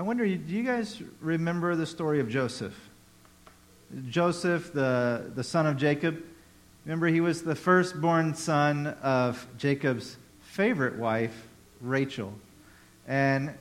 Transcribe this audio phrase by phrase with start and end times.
[0.00, 2.72] I wonder, do you guys remember the story of Joseph?
[4.08, 6.24] Joseph, the, the son of Jacob.
[6.86, 11.46] Remember, he was the firstborn son of Jacob's favorite wife,
[11.82, 12.32] Rachel.
[13.06, 13.52] And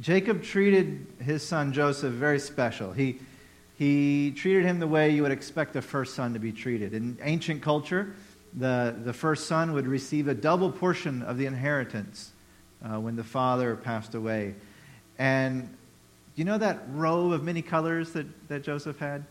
[0.00, 2.90] Jacob treated his son Joseph very special.
[2.90, 3.20] He,
[3.78, 6.92] he treated him the way you would expect a first son to be treated.
[6.92, 8.16] In ancient culture,
[8.52, 12.32] the, the first son would receive a double portion of the inheritance
[12.84, 14.56] uh, when the father passed away.
[15.20, 15.68] And
[16.36, 19.24] you know that robe of many colors that, that Joseph had?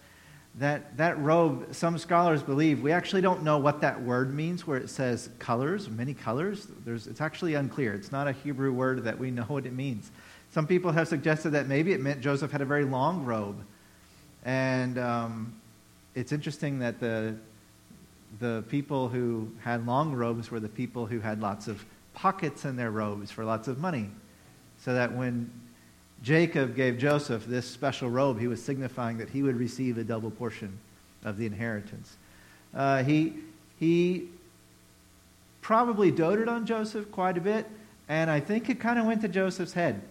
[0.59, 4.77] That, that robe, some scholars believe, we actually don't know what that word means where
[4.77, 6.67] it says colors, many colors.
[6.85, 7.93] There's, it's actually unclear.
[7.93, 10.11] It's not a Hebrew word that we know what it means.
[10.51, 13.63] Some people have suggested that maybe it meant Joseph had a very long robe.
[14.45, 15.59] And um,
[16.13, 17.35] it's interesting that the,
[18.39, 22.75] the people who had long robes were the people who had lots of pockets in
[22.75, 24.11] their robes for lots of money.
[24.77, 25.49] So that when
[26.23, 30.31] Jacob gave Joseph this special robe, he was signifying that he would receive a double
[30.31, 30.79] portion
[31.25, 32.15] of the inheritance.
[32.73, 33.33] Uh, he,
[33.77, 34.29] he
[35.61, 37.67] probably doted on Joseph quite a bit,
[38.07, 40.01] and I think it kind of went to Joseph's head.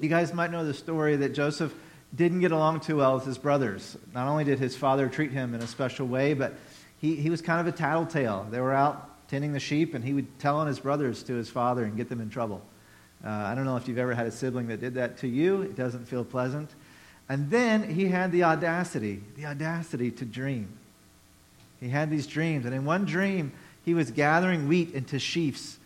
[0.00, 1.74] You guys might know the story that Joseph
[2.14, 3.96] didn't get along too well with his brothers.
[4.14, 6.54] Not only did his father treat him in a special way, but
[6.98, 8.46] he, he was kind of a tattletale.
[8.50, 11.50] They were out tending the sheep, and he would tell on his brothers to his
[11.50, 12.62] father and get them in trouble.
[13.26, 15.62] Uh, I don't know if you've ever had a sibling that did that to you.
[15.62, 16.70] It doesn't feel pleasant.
[17.28, 20.68] And then he had the audacity, the audacity to dream.
[21.80, 22.66] He had these dreams.
[22.66, 23.52] And in one dream,
[23.84, 25.78] he was gathering wheat into sheaves.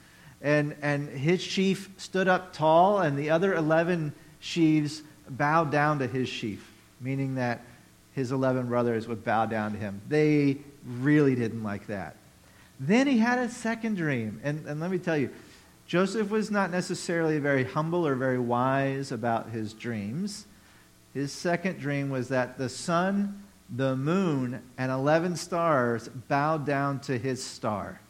[0.42, 6.06] And, and his sheaf stood up tall, and the other 11 sheaves bowed down to
[6.06, 6.70] his sheaf,
[7.00, 7.62] meaning that
[8.12, 10.02] his 11 brothers would bow down to him.
[10.08, 12.16] They really didn't like that.
[12.78, 14.40] Then he had a second dream.
[14.42, 15.30] And, and let me tell you,
[15.90, 20.46] Joseph was not necessarily very humble or very wise about his dreams.
[21.14, 27.18] His second dream was that the sun, the moon, and 11 stars bowed down to
[27.18, 28.00] his star.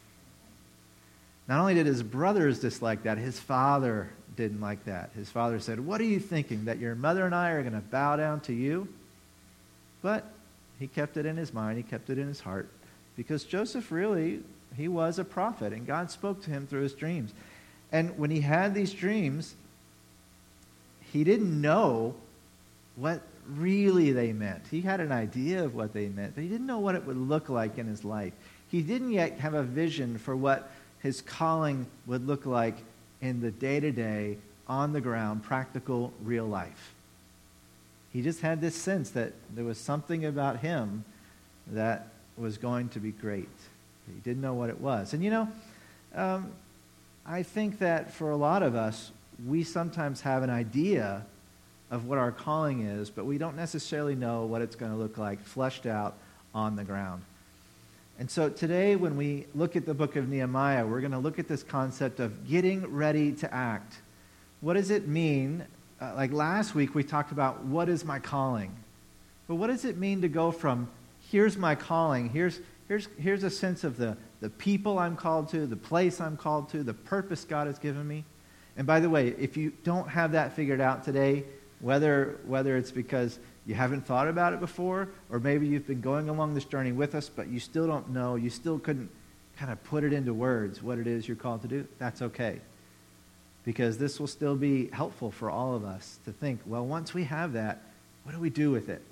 [1.47, 5.09] Not only did his brothers dislike that, his father didn't like that.
[5.15, 6.65] His father said, What are you thinking?
[6.65, 8.89] That your mother and I are going to bow down to you?
[10.03, 10.31] But
[10.77, 12.69] he kept it in his mind, he kept it in his heart,
[13.17, 14.43] because Joseph really,
[14.77, 17.33] he was a prophet, and God spoke to him through his dreams.
[17.91, 19.55] And when he had these dreams,
[21.11, 22.15] he didn't know
[22.95, 24.63] what really they meant.
[24.69, 27.17] He had an idea of what they meant, but he didn't know what it would
[27.17, 28.33] look like in his life.
[28.69, 32.77] He didn't yet have a vision for what his calling would look like
[33.21, 34.37] in the day to day,
[34.67, 36.93] on the ground, practical, real life.
[38.13, 41.03] He just had this sense that there was something about him
[41.67, 42.07] that
[42.37, 43.49] was going to be great.
[44.07, 45.13] He didn't know what it was.
[45.13, 45.47] And you know,
[46.15, 46.51] um,
[47.25, 49.11] I think that for a lot of us,
[49.45, 51.25] we sometimes have an idea
[51.89, 55.17] of what our calling is, but we don't necessarily know what it's going to look
[55.17, 56.15] like fleshed out
[56.53, 57.21] on the ground.
[58.19, 61.39] And so today, when we look at the book of Nehemiah, we're going to look
[61.39, 63.95] at this concept of getting ready to act.
[64.61, 65.65] What does it mean?
[65.99, 68.71] Uh, like last week, we talked about what is my calling?
[69.47, 70.87] But what does it mean to go from
[71.31, 75.65] here's my calling, here's, here's, here's a sense of the, the people I'm called to,
[75.65, 78.25] the place I'm called to, the purpose God has given me?
[78.75, 81.45] And by the way, if you don't have that figured out today,
[81.79, 86.29] whether, whether it's because you haven't thought about it before, or maybe you've been going
[86.29, 89.09] along this journey with us, but you still don't know, you still couldn't
[89.57, 92.59] kind of put it into words what it is you're called to do, that's okay.
[93.63, 97.25] Because this will still be helpful for all of us to think, well, once we
[97.25, 97.81] have that,
[98.23, 99.03] what do we do with it?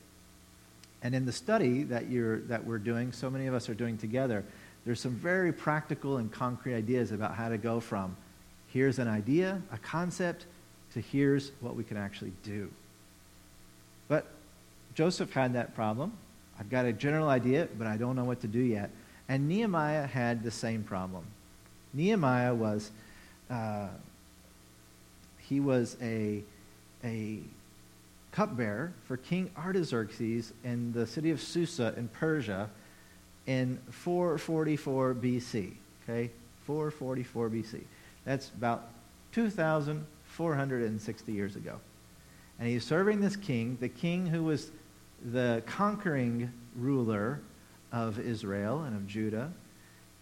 [1.01, 3.97] And in the study that, you're, that we're doing, so many of us are doing
[3.97, 4.43] together,
[4.89, 8.17] there's some very practical and concrete ideas about how to go from
[8.69, 10.47] here's an idea, a concept,
[10.91, 12.71] to here's what we can actually do.
[14.07, 14.25] But
[14.95, 16.13] Joseph had that problem.
[16.59, 18.89] I've got a general idea, but I don't know what to do yet.
[19.27, 21.23] And Nehemiah had the same problem.
[21.93, 22.89] Nehemiah was,
[23.51, 23.89] uh,
[25.37, 26.41] he was a,
[27.03, 27.41] a
[28.31, 32.71] cupbearer for King Artaxerxes in the city of Susa in Persia
[33.49, 35.73] in 444 BC.
[36.03, 36.29] Okay?
[36.65, 37.81] 444 BC.
[38.23, 38.89] That's about
[39.31, 41.79] 2,460 years ago.
[42.59, 44.69] And he's serving this king, the king who was
[45.31, 47.41] the conquering ruler
[47.91, 49.51] of Israel and of Judah.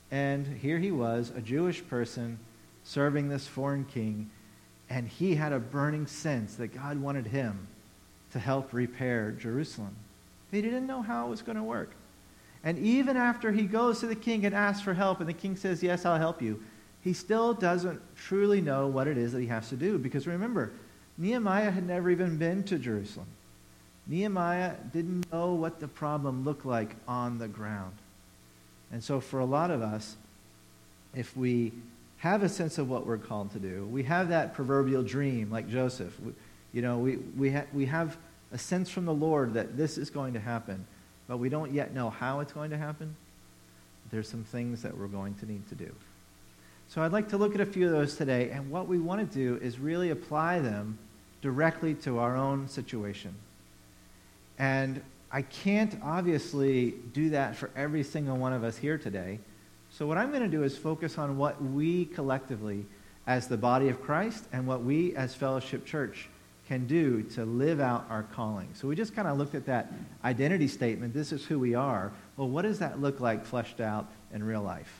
[0.10, 2.40] And here he was, a Jewish person,
[2.86, 4.30] serving this foreign king,
[4.90, 7.68] and he had a burning sense that God wanted him
[8.32, 9.98] to help repair Jerusalem.
[10.50, 11.92] He didn't know how it was going to work.
[12.64, 15.56] And even after he goes to the king and asks for help, and the king
[15.56, 16.62] says, Yes, I'll help you,
[17.02, 19.98] he still doesn't truly know what it is that he has to do.
[19.98, 20.72] Because remember,
[21.18, 23.28] Nehemiah had never even been to Jerusalem.
[24.08, 27.94] Nehemiah didn't know what the problem looked like on the ground.
[28.92, 30.16] And so, for a lot of us,
[31.14, 31.74] if we
[32.18, 35.70] have a sense of what we're called to do, we have that proverbial dream like
[35.70, 36.18] Joseph.
[36.22, 36.32] We,
[36.74, 38.18] you know, we, we, ha- we have
[38.52, 40.86] a sense from the Lord that this is going to happen,
[41.28, 43.16] but we don't yet know how it's going to happen.
[44.12, 45.94] There's some things that we're going to need to do.
[46.90, 49.20] So, I'd like to look at a few of those today, and what we want
[49.20, 50.98] to do is really apply them
[51.42, 53.36] directly to our own situation.
[54.58, 59.40] And I can't obviously do that for every single one of us here today.
[59.92, 62.86] So, what I'm going to do is focus on what we collectively,
[63.26, 66.30] as the body of Christ, and what we as Fellowship Church
[66.68, 68.68] can do to live out our calling.
[68.74, 69.92] So, we just kind of looked at that
[70.24, 71.14] identity statement.
[71.14, 72.12] This is who we are.
[72.36, 74.94] Well, what does that look like fleshed out in real life?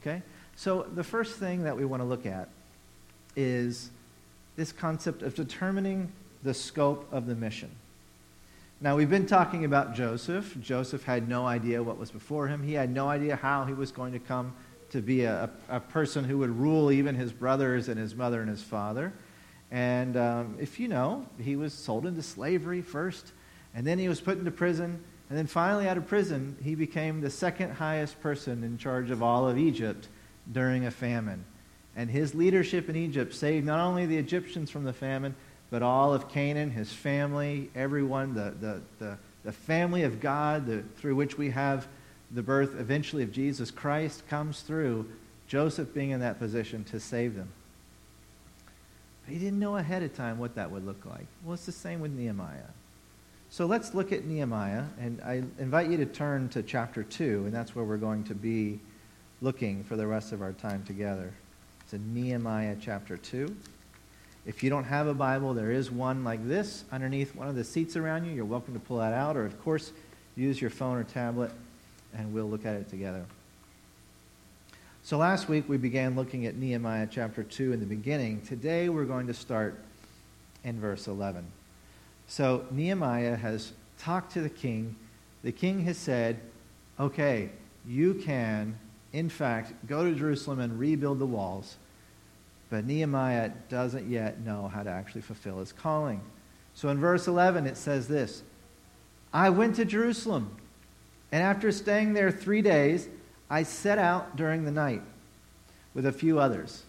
[0.00, 0.22] Okay?
[0.56, 2.48] So, the first thing that we want to look at
[3.36, 3.90] is
[4.56, 6.10] this concept of determining
[6.42, 7.70] the scope of the mission.
[8.80, 10.56] Now, we've been talking about Joseph.
[10.60, 12.64] Joseph had no idea what was before him.
[12.64, 14.52] He had no idea how he was going to come
[14.90, 18.50] to be a, a person who would rule even his brothers and his mother and
[18.50, 19.12] his father.
[19.72, 23.32] And um, if you know, he was sold into slavery first,
[23.74, 27.22] and then he was put into prison, and then finally out of prison, he became
[27.22, 30.08] the second highest person in charge of all of Egypt
[30.52, 31.42] during a famine.
[31.96, 35.34] And his leadership in Egypt saved not only the Egyptians from the famine,
[35.70, 40.82] but all of Canaan, his family, everyone, the, the, the, the family of God the,
[40.96, 41.88] through which we have
[42.30, 45.10] the birth eventually of Jesus Christ comes through
[45.46, 47.48] Joseph being in that position to save them.
[49.24, 51.26] But he didn't know ahead of time what that would look like.
[51.44, 52.70] Well, it's the same with Nehemiah.
[53.50, 57.52] So let's look at Nehemiah, and I invite you to turn to chapter 2, and
[57.52, 58.80] that's where we're going to be
[59.42, 61.32] looking for the rest of our time together.
[61.82, 63.54] It's in Nehemiah chapter 2.
[64.46, 67.62] If you don't have a Bible, there is one like this underneath one of the
[67.62, 68.32] seats around you.
[68.32, 69.92] You're welcome to pull that out, or of course,
[70.34, 71.52] use your phone or tablet,
[72.16, 73.24] and we'll look at it together.
[75.04, 78.40] So last week we began looking at Nehemiah chapter 2 in the beginning.
[78.42, 79.82] Today we're going to start
[80.62, 81.44] in verse 11.
[82.28, 84.94] So Nehemiah has talked to the king.
[85.42, 86.38] The king has said,
[87.00, 87.50] okay,
[87.84, 88.78] you can,
[89.12, 91.74] in fact, go to Jerusalem and rebuild the walls.
[92.70, 96.20] But Nehemiah doesn't yet know how to actually fulfill his calling.
[96.74, 98.44] So in verse 11, it says this
[99.32, 100.56] I went to Jerusalem,
[101.32, 103.08] and after staying there three days,
[103.52, 105.02] I set out during the night
[105.92, 106.84] with a few others.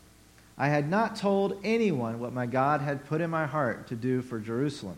[0.57, 4.21] I had not told anyone what my God had put in my heart to do
[4.21, 4.95] for Jerusalem.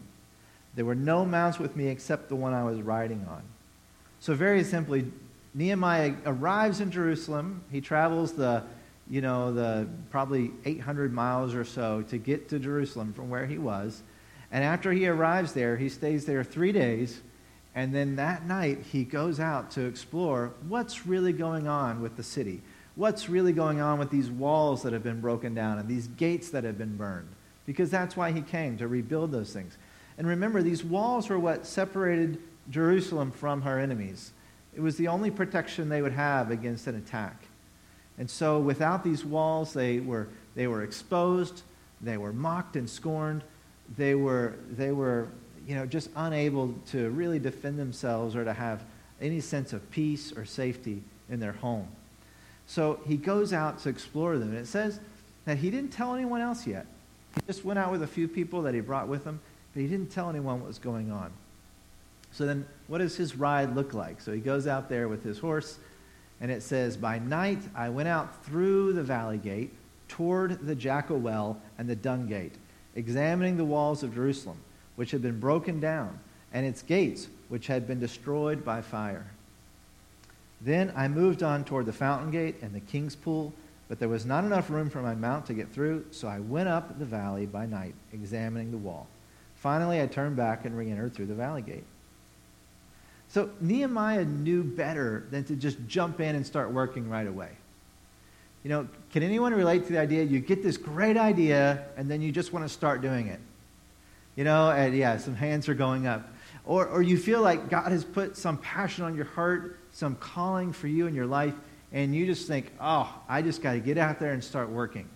[0.76, 3.42] There were no mounts with me except the one I was riding on.
[4.20, 5.12] So, very simply,
[5.56, 7.64] Nehemiah arrives in Jerusalem.
[7.72, 8.64] He travels the
[9.10, 13.58] you know, the probably 800 miles or so to get to Jerusalem from where he
[13.58, 14.04] was.
[14.52, 17.22] And after he arrives there, he stays there three days.
[17.76, 22.24] And then that night, he goes out to explore what's really going on with the
[22.24, 22.62] city.
[22.96, 26.50] What's really going on with these walls that have been broken down and these gates
[26.52, 27.28] that have been burned.
[27.66, 29.78] Because that's why he came, to rebuild those things.
[30.18, 34.32] And remember, these walls were what separated Jerusalem from her enemies.
[34.74, 37.44] It was the only protection they would have against an attack.
[38.18, 41.64] And so without these walls, they were, they were exposed,
[42.02, 43.44] they were mocked and scorned,
[43.98, 45.28] they were, they were
[45.68, 48.84] you know, just unable to really defend themselves or to have
[49.22, 51.88] any sense of peace or safety in their home.
[52.68, 54.50] So he goes out to explore them.
[54.50, 55.00] And it says
[55.46, 56.86] that he didn't tell anyone else yet.
[57.36, 59.40] He just went out with a few people that he brought with him,
[59.74, 61.32] but he didn't tell anyone what was going on.
[62.32, 64.20] So then, what does his ride look like?
[64.20, 65.78] So he goes out there with his horse
[66.42, 69.72] and it says, By night I went out through the valley gate
[70.08, 72.54] toward the jackal well and the dung gate,
[72.96, 74.58] examining the walls of Jerusalem,
[74.96, 76.20] which had been broken down,
[76.54, 79.26] and its gates, which had been destroyed by fire.
[80.62, 83.54] Then I moved on toward the fountain gate and the king's pool,
[83.88, 86.70] but there was not enough room for my mount to get through, so I went
[86.70, 89.08] up the valley by night, examining the wall.
[89.56, 91.84] Finally, I turned back and re entered through the valley gate.
[93.30, 97.50] So Nehemiah knew better than to just jump in and start working right away.
[98.64, 102.22] You know, can anyone relate to the idea you get this great idea and then
[102.22, 103.40] you just want to start doing it?
[104.36, 106.28] You know, and yeah, some hands are going up.
[106.66, 110.74] Or, or you feel like God has put some passion on your heart, some calling
[110.74, 111.54] for you in your life,
[111.94, 115.08] and you just think, oh, I just got to get out there and start working.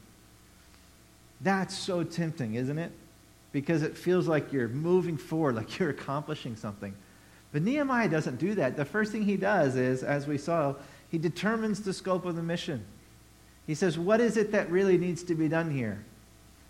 [1.41, 2.91] That's so tempting, isn't it?
[3.51, 6.93] Because it feels like you're moving forward, like you're accomplishing something.
[7.51, 8.77] But Nehemiah doesn't do that.
[8.77, 10.75] The first thing he does is, as we saw,
[11.09, 12.85] he determines the scope of the mission.
[13.65, 16.03] He says, What is it that really needs to be done here?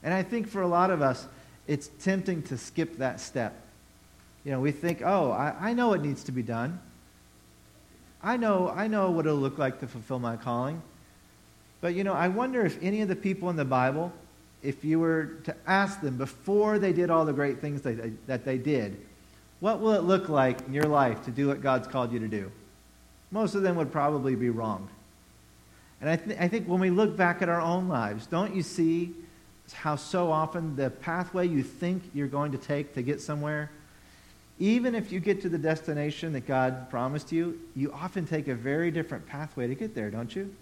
[0.03, 1.27] And I think for a lot of us,
[1.69, 3.53] it's tempting to skip that step.
[4.43, 6.79] You know, we think, oh, I, I know what needs to be done.
[8.23, 10.81] I know, I know what it'll look like to fulfill my calling.
[11.79, 14.11] But, you know, I wonder if any of the people in the Bible,
[14.63, 17.93] if you were to ask them before they did all the great things they,
[18.25, 18.99] that they did,
[19.59, 22.27] what will it look like in your life to do what God's called you to
[22.27, 22.51] do?
[23.29, 24.89] Most of them would probably be wrong.
[26.01, 28.63] And I, th- I think when we look back at our own lives, don't you
[28.63, 29.13] see
[29.73, 33.71] how so often the pathway you think you're going to take to get somewhere,
[34.59, 38.55] even if you get to the destination that God promised you, you often take a
[38.55, 40.53] very different pathway to get there, don't you?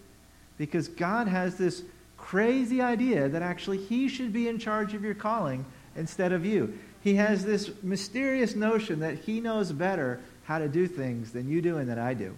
[0.57, 1.83] Because God has this
[2.15, 6.77] crazy idea that actually He should be in charge of your calling instead of you.
[7.03, 11.61] He has this mysterious notion that He knows better how to do things than you
[11.61, 12.35] do and than I do.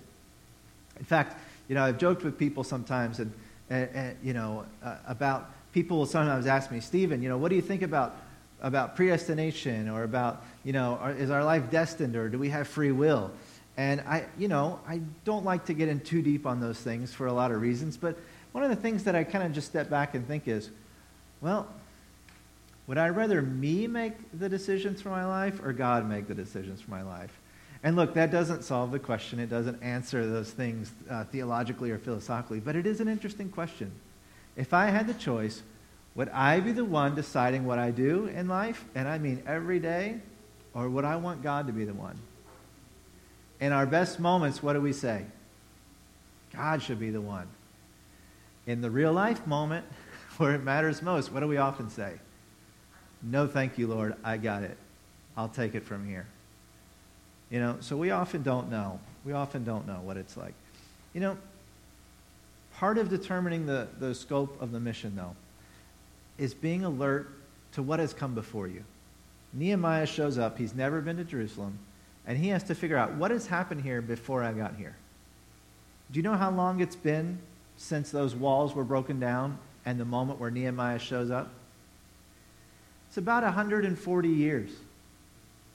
[0.97, 3.31] In fact, you know, I've joked with people sometimes and,
[3.69, 7.49] and, and you know, uh, about people will sometimes ask me, Stephen, you know, what
[7.49, 8.15] do you think about,
[8.61, 12.67] about predestination or about, you know, are, is our life destined or do we have
[12.67, 13.31] free will?
[13.77, 17.13] And I, you know, I don't like to get in too deep on those things
[17.13, 18.17] for a lot of reasons, but
[18.51, 20.69] one of the things that I kind of just step back and think is,
[21.39, 21.67] well,
[22.87, 26.81] would I rather me make the decisions for my life or God make the decisions
[26.81, 27.39] for my life?
[27.83, 29.39] And look, that doesn't solve the question.
[29.39, 33.91] It doesn't answer those things uh, theologically or philosophically, but it is an interesting question.
[34.55, 35.61] If I had the choice,
[36.15, 39.79] would I be the one deciding what I do in life, and I mean every
[39.79, 40.17] day,
[40.73, 42.17] or would I want God to be the one?
[43.59, 45.25] In our best moments, what do we say?
[46.53, 47.47] God should be the one.
[48.65, 49.85] In the real life moment,
[50.37, 52.13] where it matters most, what do we often say?
[53.21, 54.15] No, thank you, Lord.
[54.23, 54.77] I got it.
[55.35, 56.25] I'll take it from here.
[57.49, 58.99] You know, so we often don't know.
[59.25, 60.53] We often don't know what it's like.
[61.13, 61.37] You know,
[62.79, 65.35] part of determining the, the scope of the mission, though,
[66.37, 67.29] is being alert
[67.73, 68.81] to what has come before you.
[69.51, 70.57] Nehemiah shows up.
[70.57, 71.77] He's never been to Jerusalem.
[72.25, 74.95] And he has to figure out what has happened here before I got here.
[76.09, 77.39] Do you know how long it's been
[77.75, 81.51] since those walls were broken down and the moment where Nehemiah shows up?
[83.09, 84.69] It's about 140 years.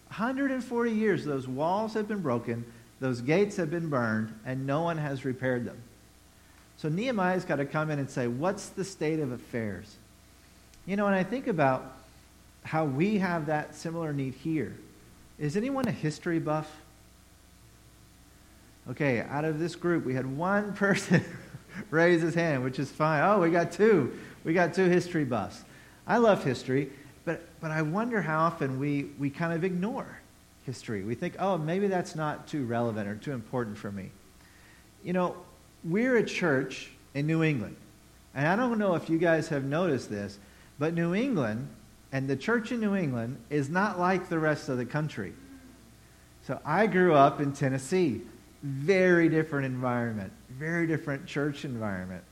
[0.06, 2.64] 140 years, those walls have been broken,
[3.00, 5.76] those gates have been burned, and no one has repaired them.
[6.84, 9.96] So Nehemiah's got to come in and say, What's the state of affairs?
[10.84, 11.94] You know, and I think about
[12.62, 14.76] how we have that similar need here.
[15.38, 16.70] Is anyone a history buff?
[18.90, 21.24] Okay, out of this group, we had one person
[21.88, 23.22] raise his hand, which is fine.
[23.24, 24.18] Oh, we got two.
[24.44, 25.64] We got two history buffs.
[26.06, 26.90] I love history.
[27.24, 30.18] But, but I wonder how often we, we kind of ignore
[30.66, 31.02] history.
[31.02, 34.10] We think, oh, maybe that's not too relevant or too important for me.
[35.02, 35.36] You know,
[35.84, 37.76] we're a church in New England.
[38.34, 40.38] And I don't know if you guys have noticed this,
[40.78, 41.68] but New England
[42.10, 45.32] and the church in New England is not like the rest of the country.
[46.46, 48.22] So I grew up in Tennessee.
[48.62, 52.24] Very different environment, very different church environment.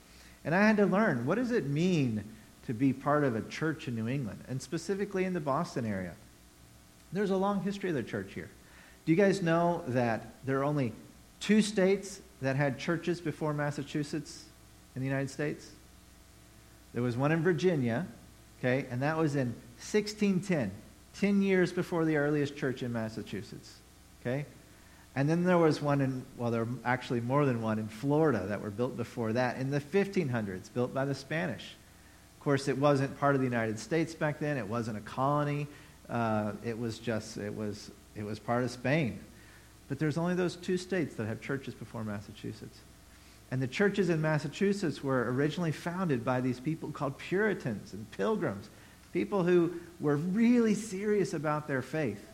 [0.45, 2.25] And I had to learn what does it mean
[2.67, 6.13] to be part of a church in New England, and specifically in the Boston area.
[7.13, 8.49] There's a long history of the church here.
[9.05, 10.93] Do you guys know that there are only
[11.39, 14.45] two states that had churches before Massachusetts
[14.95, 15.71] in the United States?
[16.93, 18.07] There was one in Virginia,
[18.59, 20.71] okay, and that was in 1610,
[21.19, 23.77] 10 years before the earliest church in Massachusetts,
[24.21, 24.45] okay?
[25.15, 28.45] And then there was one in, well, there were actually more than one in Florida
[28.49, 31.77] that were built before that in the 1500s, built by the Spanish.
[32.39, 34.57] Of course, it wasn't part of the United States back then.
[34.57, 35.69] It wasn't a colony.
[36.09, 39.21] Uh, it was just, it was, it was part of Spain.
[39.93, 42.79] But there's only those two states that have churches before Massachusetts.
[43.51, 48.71] And the churches in Massachusetts were originally founded by these people called Puritans and Pilgrims,
[49.13, 52.25] people who were really serious about their faith.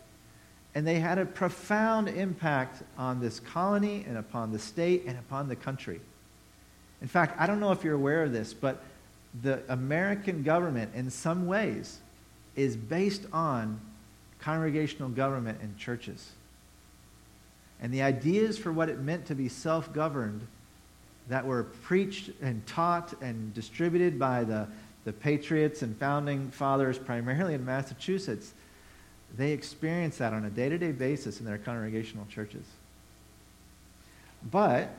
[0.77, 5.49] And they had a profound impact on this colony and upon the state and upon
[5.49, 6.01] the country.
[7.03, 8.85] In fact, I don't know if you're aware of this, but
[9.43, 11.99] the American government, in some ways,
[12.55, 13.81] is based on
[14.39, 16.35] congregational government and churches.
[17.81, 20.47] And the ideas for what it meant to be self governed
[21.29, 24.67] that were preached and taught and distributed by the,
[25.05, 28.53] the patriots and founding fathers, primarily in Massachusetts,
[29.37, 32.65] they experienced that on a day to day basis in their congregational churches.
[34.51, 34.91] But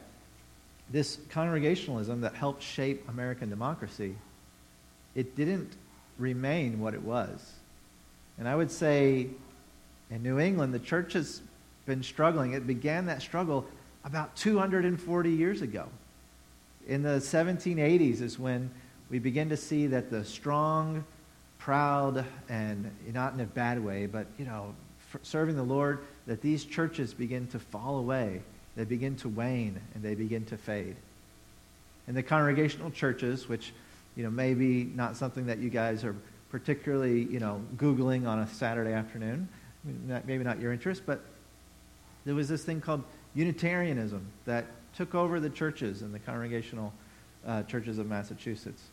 [0.91, 4.15] this congregationalism that helped shape American democracy,
[5.15, 5.71] it didn't
[6.17, 7.53] remain what it was.
[8.37, 9.27] And I would say
[10.09, 11.41] in New England, the church has
[11.89, 12.53] been struggling.
[12.53, 13.65] It began that struggle
[14.05, 15.87] about 240 years ago.
[16.87, 18.69] In the 1780s is when
[19.09, 21.03] we begin to see that the strong
[21.57, 24.75] proud and not in a bad way, but, you know,
[25.23, 28.41] serving the Lord, that these churches begin to fall away.
[28.75, 30.95] They begin to wane and they begin to fade.
[32.07, 33.73] And the congregational churches, which,
[34.15, 36.15] you know, maybe not something that you guys are
[36.51, 39.49] particularly, you know, Googling on a Saturday afternoon,
[40.25, 41.23] maybe not your interest, but
[42.25, 43.03] there was this thing called
[43.35, 46.93] Unitarianism that took over the churches and the congregational
[47.45, 48.83] uh, churches of Massachusetts.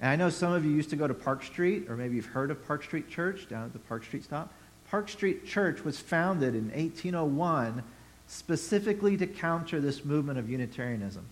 [0.00, 2.26] And I know some of you used to go to Park Street, or maybe you've
[2.26, 4.52] heard of Park Street Church down at the Park Street stop.
[4.90, 7.82] Park Street Church was founded in 1801
[8.26, 11.24] specifically to counter this movement of Unitarianism.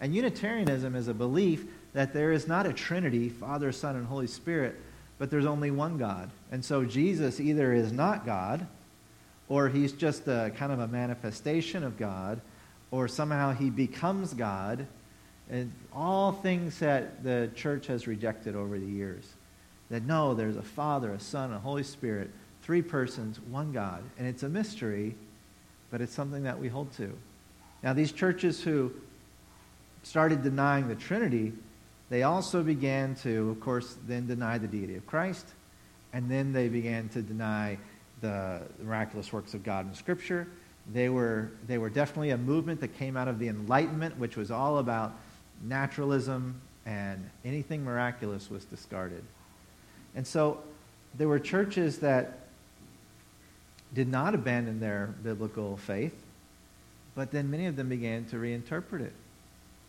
[0.00, 4.26] And Unitarianism is a belief that there is not a Trinity, Father, Son, and Holy
[4.26, 4.76] Spirit,
[5.18, 6.30] but there's only one God.
[6.52, 8.66] And so Jesus either is not God,
[9.48, 12.40] or he's just a kind of a manifestation of God,
[12.90, 14.86] or somehow he becomes God.
[15.48, 19.24] And all things that the church has rejected over the years.
[19.90, 22.30] That no, there's a Father, a Son, a Holy Spirit,
[22.62, 24.02] three persons, one God.
[24.18, 25.14] And it's a mystery,
[25.90, 27.16] but it's something that we hold to.
[27.84, 28.92] Now, these churches who
[30.02, 31.52] started denying the Trinity,
[32.10, 35.46] they also began to, of course, then deny the deity of Christ,
[36.12, 37.78] and then they began to deny
[38.20, 40.48] the miraculous works of God in Scripture.
[40.92, 44.50] They were, they were definitely a movement that came out of the Enlightenment, which was
[44.50, 45.12] all about
[45.62, 49.24] naturalism, and anything miraculous was discarded.
[50.14, 50.60] And so
[51.16, 52.40] there were churches that
[53.94, 56.14] did not abandon their biblical faith,
[57.14, 59.12] but then many of them began to reinterpret it.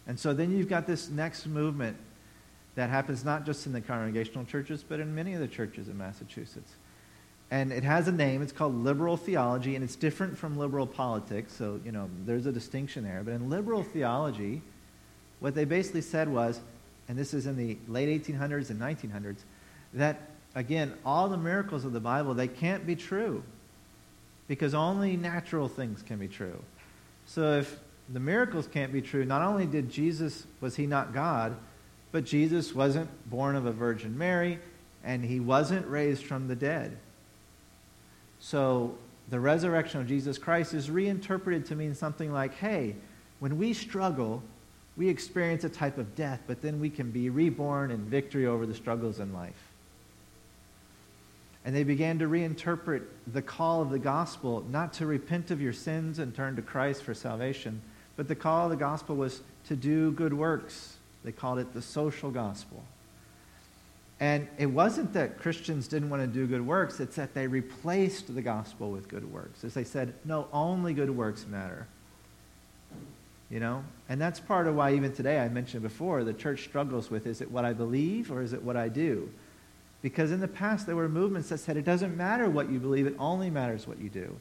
[0.08, 1.98] And so then you've got this next movement
[2.76, 5.98] that happens not just in the congregational churches, but in many of the churches in
[5.98, 6.72] Massachusetts.
[7.50, 8.42] And it has a name.
[8.42, 11.54] It's called liberal theology, and it's different from liberal politics.
[11.54, 13.22] So, you know, there's a distinction there.
[13.24, 14.62] But in liberal theology,
[15.40, 16.60] what they basically said was,
[17.08, 19.38] and this is in the late 1800s and 1900s,
[19.94, 23.44] that, again, all the miracles of the Bible, they can't be true
[24.48, 26.62] because only natural things can be true.
[27.26, 27.80] So if
[28.10, 31.56] the miracles can't be true, not only did Jesus, was he not God,
[32.12, 34.60] but Jesus wasn't born of a Virgin Mary,
[35.04, 36.98] and he wasn't raised from the dead.
[38.40, 38.96] So
[39.30, 42.96] the resurrection of Jesus Christ is reinterpreted to mean something like hey,
[43.40, 44.42] when we struggle,
[44.96, 48.66] we experience a type of death, but then we can be reborn in victory over
[48.66, 49.72] the struggles in life.
[51.66, 55.74] And they began to reinterpret the call of the gospel not to repent of your
[55.74, 57.82] sins and turn to Christ for salvation,
[58.16, 60.96] but the call of the gospel was to do good works.
[61.24, 62.84] They called it the social gospel.
[64.20, 68.34] And it wasn't that Christians didn't want to do good works, it's that they replaced
[68.34, 69.64] the gospel with good works.
[69.64, 71.88] As they said, no, only good works matter.
[73.52, 73.84] You know?
[74.10, 77.42] And that's part of why, even today, I mentioned before, the church struggles with is
[77.42, 79.30] it what I believe or is it what I do?
[80.02, 83.06] Because in the past, there were movements that said it doesn't matter what you believe,
[83.06, 84.36] it only matters what you do.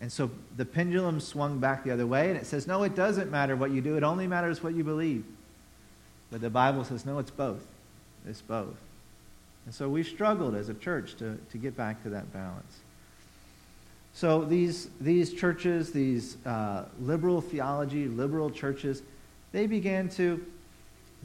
[0.00, 3.30] And so the pendulum swung back the other way, and it says, no, it doesn't
[3.30, 5.24] matter what you do, it only matters what you believe.
[6.30, 7.66] But the Bible says, no, it's both.
[8.28, 8.76] It's both.
[9.66, 12.80] And so we've struggled as a church to, to get back to that balance.
[14.14, 19.02] So these, these churches, these uh, liberal theology, liberal churches,
[19.52, 20.42] they began to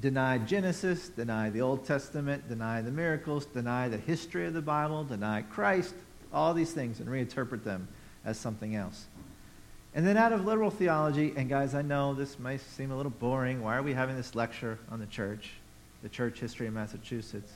[0.01, 5.03] deny Genesis, deny the Old Testament, deny the miracles, deny the history of the Bible,
[5.03, 5.93] deny Christ,
[6.33, 7.87] all these things, and reinterpret them
[8.25, 9.05] as something else.
[9.93, 13.11] And then out of liberal theology, and guys, I know this may seem a little
[13.11, 13.61] boring.
[13.61, 15.51] Why are we having this lecture on the church,
[16.01, 17.51] the church history of Massachusetts?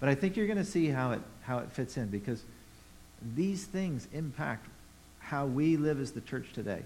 [0.00, 2.42] But I think you're going to see how it, how it fits in because
[3.34, 4.66] these things impact
[5.18, 6.82] how we live as the church today.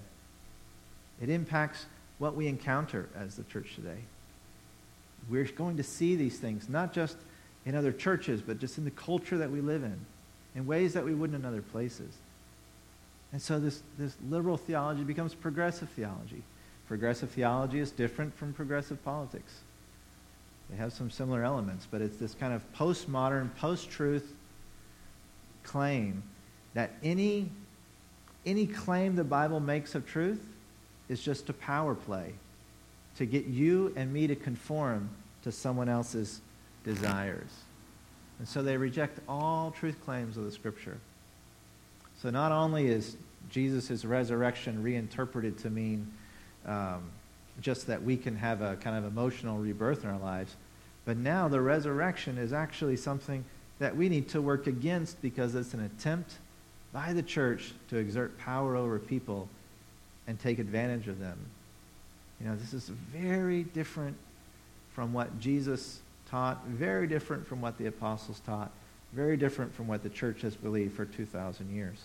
[1.20, 1.86] It impacts
[2.18, 3.98] what we encounter as the church today.
[5.28, 7.16] We're going to see these things, not just
[7.66, 9.98] in other churches, but just in the culture that we live in,
[10.54, 12.14] in ways that we wouldn't in other places.
[13.32, 16.42] And so this, this liberal theology becomes progressive theology.
[16.88, 19.52] Progressive theology is different from progressive politics.
[20.70, 24.34] They have some similar elements, but it's this kind of postmodern, post-truth
[25.62, 26.22] claim
[26.74, 27.50] that any,
[28.46, 30.40] any claim the Bible makes of truth
[31.08, 32.34] is just a power play
[33.16, 35.10] to get you and me to conform
[35.42, 36.40] to someone else's
[36.84, 37.50] desires.
[38.38, 40.98] And so they reject all truth claims of the Scripture.
[42.22, 43.16] So not only is
[43.50, 46.10] Jesus' resurrection reinterpreted to mean
[46.64, 47.10] um,
[47.60, 50.56] just that we can have a kind of emotional rebirth in our lives,
[51.04, 53.44] but now the resurrection is actually something
[53.78, 56.34] that we need to work against because it's an attempt
[56.92, 59.48] by the church to exert power over people
[60.26, 61.38] and take advantage of them.
[62.40, 64.16] You know, this is very different
[64.92, 68.70] from what Jesus taught, very different from what the apostles taught,
[69.12, 71.98] very different from what the church has believed for 2,000 years.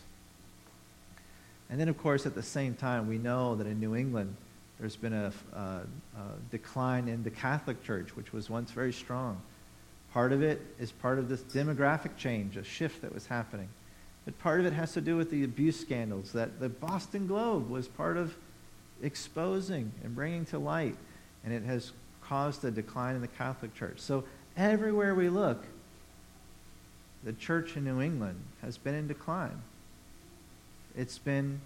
[1.70, 4.36] And then, of course, at the same time, we know that in New England,
[4.80, 5.84] there's been a, a, a,
[6.52, 9.42] decline in the Catholic Church, which was once very strong.
[10.12, 13.70] Part of it is part of this demographic change, a shift that was happening.
[14.26, 17.70] But part of it has to do with the abuse scandals that the Boston Globe
[17.70, 18.36] was part of
[19.02, 20.96] exposing and bringing to light.
[21.44, 21.92] And it has
[22.24, 24.00] caused a decline in the Catholic Church.
[24.00, 24.24] So
[24.58, 25.64] everywhere we look,
[27.24, 29.62] the church in New England has been in decline.
[30.98, 31.60] It's been,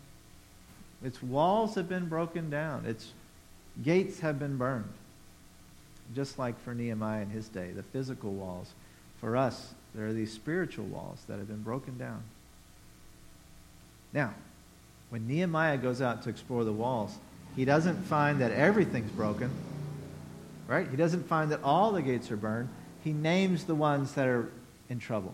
[1.04, 2.86] its walls have been broken down.
[2.86, 3.12] Its
[3.84, 4.92] gates have been burned.
[6.16, 8.72] Just like for Nehemiah in his day, the physical walls.
[9.22, 12.24] For us, there are these spiritual walls that have been broken down.
[14.14, 14.34] Now,
[15.10, 17.16] when Nehemiah goes out to explore the walls,
[17.56, 19.50] he doesn't find that everything's broken,
[20.68, 20.88] right?
[20.90, 22.70] He doesn't find that all the gates are burned.
[23.04, 24.50] He names the ones that are
[24.90, 25.34] in trouble,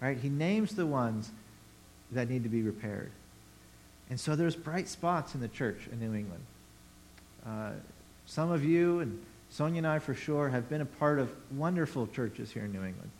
[0.00, 0.16] right?
[0.16, 1.30] He names the ones
[2.12, 3.10] that need to be repaired.
[4.10, 6.44] And so there's bright spots in the church in New England.
[7.46, 7.70] Uh,
[8.26, 12.06] some of you, and Sonia and I for sure, have been a part of wonderful
[12.06, 13.10] churches here in New England.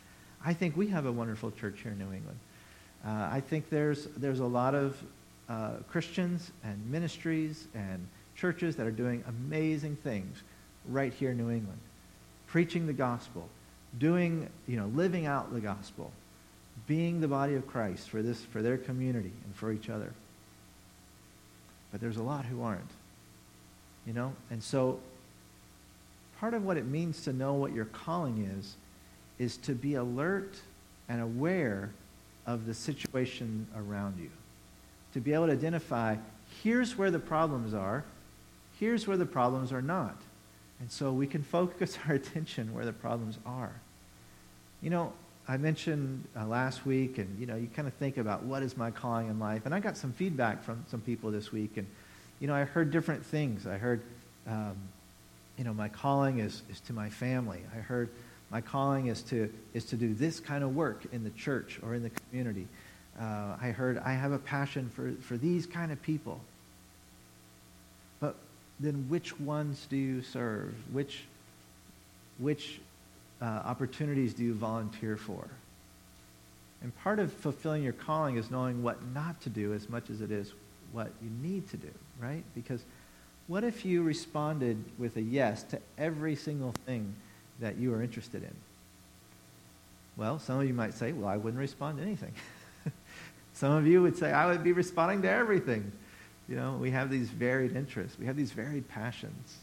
[0.43, 2.39] I think we have a wonderful church here in New England.
[3.05, 5.01] Uh, I think there's, there's a lot of
[5.47, 10.43] uh, Christians and ministries and churches that are doing amazing things
[10.87, 11.79] right here in New England.
[12.47, 13.47] Preaching the gospel,
[13.97, 16.11] doing, you know, living out the gospel,
[16.87, 20.13] being the body of Christ for this, for their community and for each other.
[21.91, 22.91] But there's a lot who aren't.
[24.05, 24.33] You know?
[24.49, 24.99] And so
[26.39, 28.75] part of what it means to know what your calling is,
[29.37, 30.59] is to be alert
[31.07, 31.89] and aware
[32.45, 34.29] of the situation around you.
[35.13, 36.15] To be able to identify
[36.63, 38.03] here's where the problems are,
[38.79, 40.15] here's where the problems are not.
[40.79, 43.73] And so we can focus our attention where the problems are.
[44.81, 45.13] You know,
[45.49, 48.77] I mentioned uh, last week, and you know, you kind of think about what is
[48.77, 49.65] my calling in life.
[49.65, 51.87] And I got some feedback from some people this week, and
[52.39, 53.65] you know, I heard different things.
[53.65, 54.03] I heard,
[54.47, 54.75] um,
[55.57, 57.61] you know, my calling is, is to my family.
[57.75, 58.09] I heard
[58.51, 61.95] my calling is to is to do this kind of work in the church or
[61.95, 62.67] in the community.
[63.19, 66.39] Uh, I heard I have a passion for, for these kind of people.
[68.19, 68.35] But
[68.79, 70.75] then, which ones do you serve?
[70.91, 71.23] Which
[72.37, 72.79] which
[73.41, 75.47] uh, opportunities do you volunteer for?
[76.81, 80.21] And part of fulfilling your calling is knowing what not to do as much as
[80.21, 80.53] it is
[80.91, 82.43] what you need to do, right?
[82.55, 82.83] Because
[83.47, 87.13] what if you responded with a yes to every single thing
[87.59, 88.53] that you are interested in?
[90.15, 92.33] Well, some of you might say, well, I wouldn't respond to anything.
[93.53, 95.91] some of you would say, I would be responding to everything.
[96.47, 98.17] You know, we have these varied interests.
[98.19, 99.57] We have these varied passions.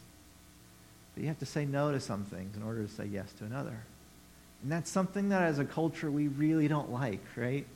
[1.17, 3.47] But you have to say no to some things in order to say yes to
[3.47, 3.79] another.
[4.63, 7.67] And that's something that as a culture we really don't like, right?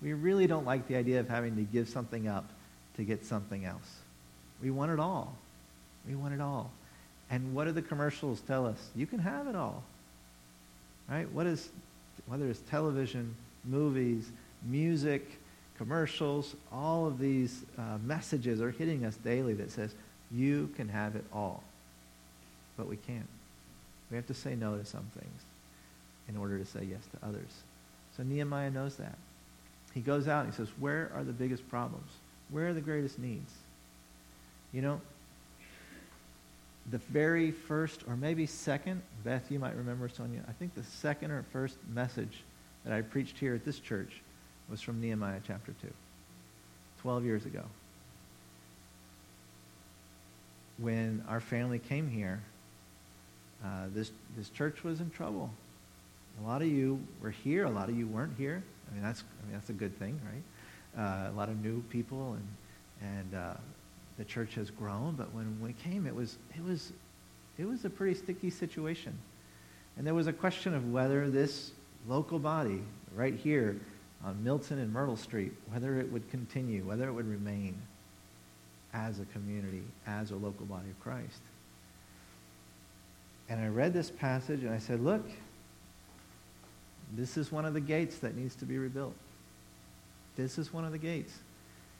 [0.00, 2.48] We really don't like the idea of having to give something up
[2.96, 3.98] to get something else.
[4.62, 5.36] We want it all.
[6.08, 6.70] We want it all.
[7.28, 8.88] And what do the commercials tell us?
[8.96, 9.82] You can have it all.
[11.08, 11.30] Right?
[11.32, 11.68] What is
[12.26, 14.30] whether it's television, movies,
[14.64, 15.38] music,
[15.76, 19.94] commercials, all of these uh, messages are hitting us daily that says
[20.30, 21.62] you can have it all
[22.80, 23.28] but we can't.
[24.10, 25.42] We have to say no to some things
[26.30, 27.50] in order to say yes to others.
[28.16, 29.18] So Nehemiah knows that.
[29.92, 32.10] He goes out and he says, Where are the biggest problems?
[32.48, 33.52] Where are the greatest needs?
[34.72, 35.00] You know,
[36.90, 41.32] the very first, or maybe second, Beth, you might remember, Sonia, I think the second
[41.32, 42.42] or first message
[42.84, 44.22] that I preached here at this church
[44.70, 45.88] was from Nehemiah chapter 2,
[47.02, 47.64] 12 years ago.
[50.78, 52.40] When our family came here
[53.64, 55.50] uh, this, this church was in trouble.
[56.42, 57.64] A lot of you were here.
[57.64, 58.62] A lot of you weren't here.
[58.90, 61.02] I mean, that's, I mean, that's a good thing, right?
[61.02, 62.48] Uh, a lot of new people, and,
[63.18, 63.54] and uh,
[64.18, 65.14] the church has grown.
[65.14, 66.92] But when, it came, it was, it, was,
[67.58, 69.16] it was a pretty sticky situation.
[69.96, 71.72] And there was a question of whether this
[72.08, 72.82] local body
[73.14, 73.76] right here
[74.24, 77.74] on Milton and Myrtle Street, whether it would continue, whether it would remain
[78.92, 81.40] as a community, as a local body of Christ.
[83.50, 85.28] And I read this passage and I said, look,
[87.12, 89.14] this is one of the gates that needs to be rebuilt.
[90.36, 91.32] This is one of the gates.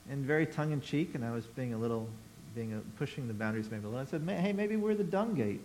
[0.09, 2.09] And very tongue in cheek, and I was being a little,
[2.55, 4.01] being a, pushing the boundaries maybe a little.
[4.01, 5.61] I said, hey, maybe we're the dung gate.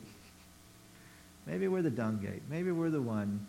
[1.45, 2.41] Maybe we're the dung gate.
[2.49, 3.45] Maybe we're the one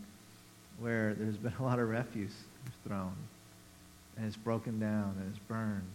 [0.79, 2.35] where there's been a lot of refuse
[2.87, 3.15] thrown,
[4.17, 5.91] and it's broken down, and it's burned,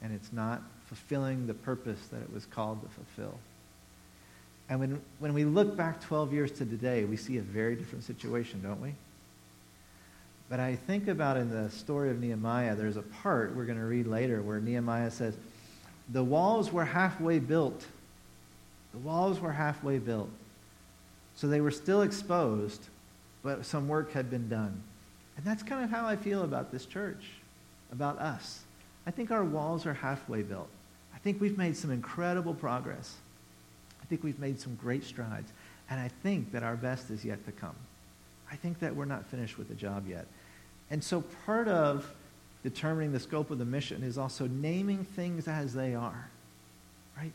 [0.00, 3.38] and it's not fulfilling the purpose that it was called to fulfill.
[4.72, 8.04] And when, when we look back 12 years to today, we see a very different
[8.04, 8.94] situation, don't we?
[10.48, 13.84] But I think about in the story of Nehemiah, there's a part we're going to
[13.84, 15.34] read later where Nehemiah says,
[16.08, 17.84] The walls were halfway built.
[18.92, 20.30] The walls were halfway built.
[21.36, 22.80] So they were still exposed,
[23.42, 24.82] but some work had been done.
[25.36, 27.26] And that's kind of how I feel about this church,
[27.92, 28.60] about us.
[29.06, 30.70] I think our walls are halfway built.
[31.14, 33.16] I think we've made some incredible progress.
[34.12, 35.50] I think we've made some great strides.
[35.88, 37.74] And I think that our best is yet to come.
[38.50, 40.26] I think that we're not finished with the job yet.
[40.90, 42.12] And so part of
[42.62, 46.28] determining the scope of the mission is also naming things as they are.
[47.16, 47.32] Right?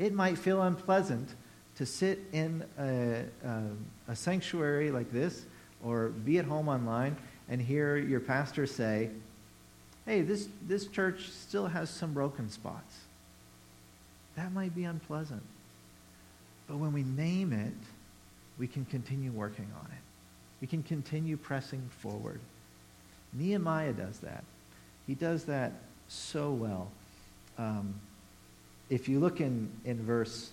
[0.00, 1.28] It might feel unpleasant
[1.76, 3.62] to sit in a, a,
[4.08, 5.44] a sanctuary like this
[5.84, 7.16] or be at home online
[7.48, 9.10] and hear your pastor say,
[10.06, 12.96] hey, this, this church still has some broken spots.
[14.34, 15.44] That might be unpleasant.
[16.68, 17.72] But when we name it,
[18.58, 20.02] we can continue working on it.
[20.60, 22.40] We can continue pressing forward.
[23.32, 24.44] Nehemiah does that.
[25.06, 25.72] He does that
[26.08, 26.88] so well.
[27.58, 27.94] Um,
[28.88, 30.50] if you look in, in verse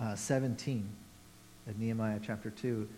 [0.00, 0.88] uh, 17
[1.68, 2.88] of Nehemiah chapter 2,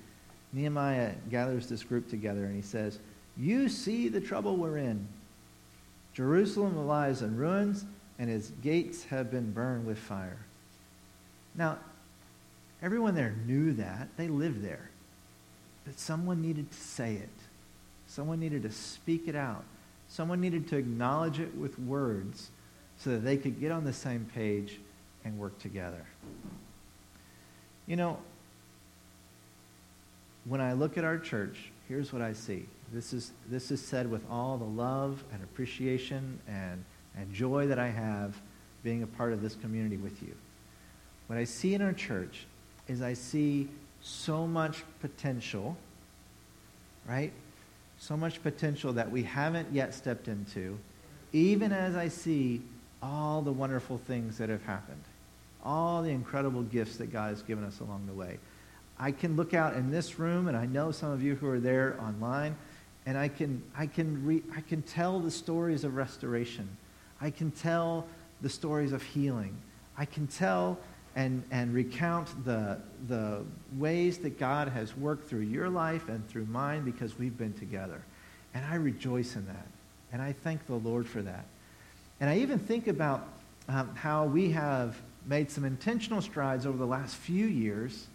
[0.52, 2.98] Nehemiah gathers this group together and he says,
[3.36, 5.06] You see the trouble we're in.
[6.14, 7.84] Jerusalem lies in ruins,
[8.18, 10.38] and his gates have been burned with fire.
[11.54, 11.78] Now,
[12.82, 14.08] everyone there knew that.
[14.16, 14.90] They lived there.
[15.84, 17.28] But someone needed to say it.
[18.06, 19.64] Someone needed to speak it out.
[20.08, 22.50] Someone needed to acknowledge it with words
[22.98, 24.78] so that they could get on the same page
[25.24, 26.04] and work together.
[27.86, 28.18] You know,
[30.44, 32.66] when I look at our church, here's what I see.
[32.92, 36.84] This is, this is said with all the love and appreciation and,
[37.16, 38.36] and joy that I have
[38.82, 40.34] being a part of this community with you.
[41.26, 42.46] What I see in our church
[42.88, 43.68] is I see
[44.00, 45.76] so much potential,
[47.08, 47.32] right?
[47.98, 50.78] So much potential that we haven't yet stepped into,
[51.32, 52.62] even as I see
[53.02, 55.02] all the wonderful things that have happened,
[55.64, 58.38] all the incredible gifts that God has given us along the way.
[58.98, 61.60] I can look out in this room, and I know some of you who are
[61.60, 62.56] there online,
[63.06, 66.68] and I can, I can, re, I can tell the stories of restoration.
[67.22, 68.06] I can tell
[68.40, 69.56] the stories of healing.
[69.96, 70.76] I can tell
[71.14, 73.44] and, and recount the, the
[73.76, 78.02] ways that God has worked through your life and through mine because we've been together.
[78.54, 79.66] And I rejoice in that.
[80.12, 81.44] And I thank the Lord for that.
[82.20, 83.28] And I even think about
[83.68, 88.06] um, how we have made some intentional strides over the last few years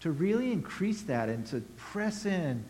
[0.00, 2.64] to really increase that and to press in,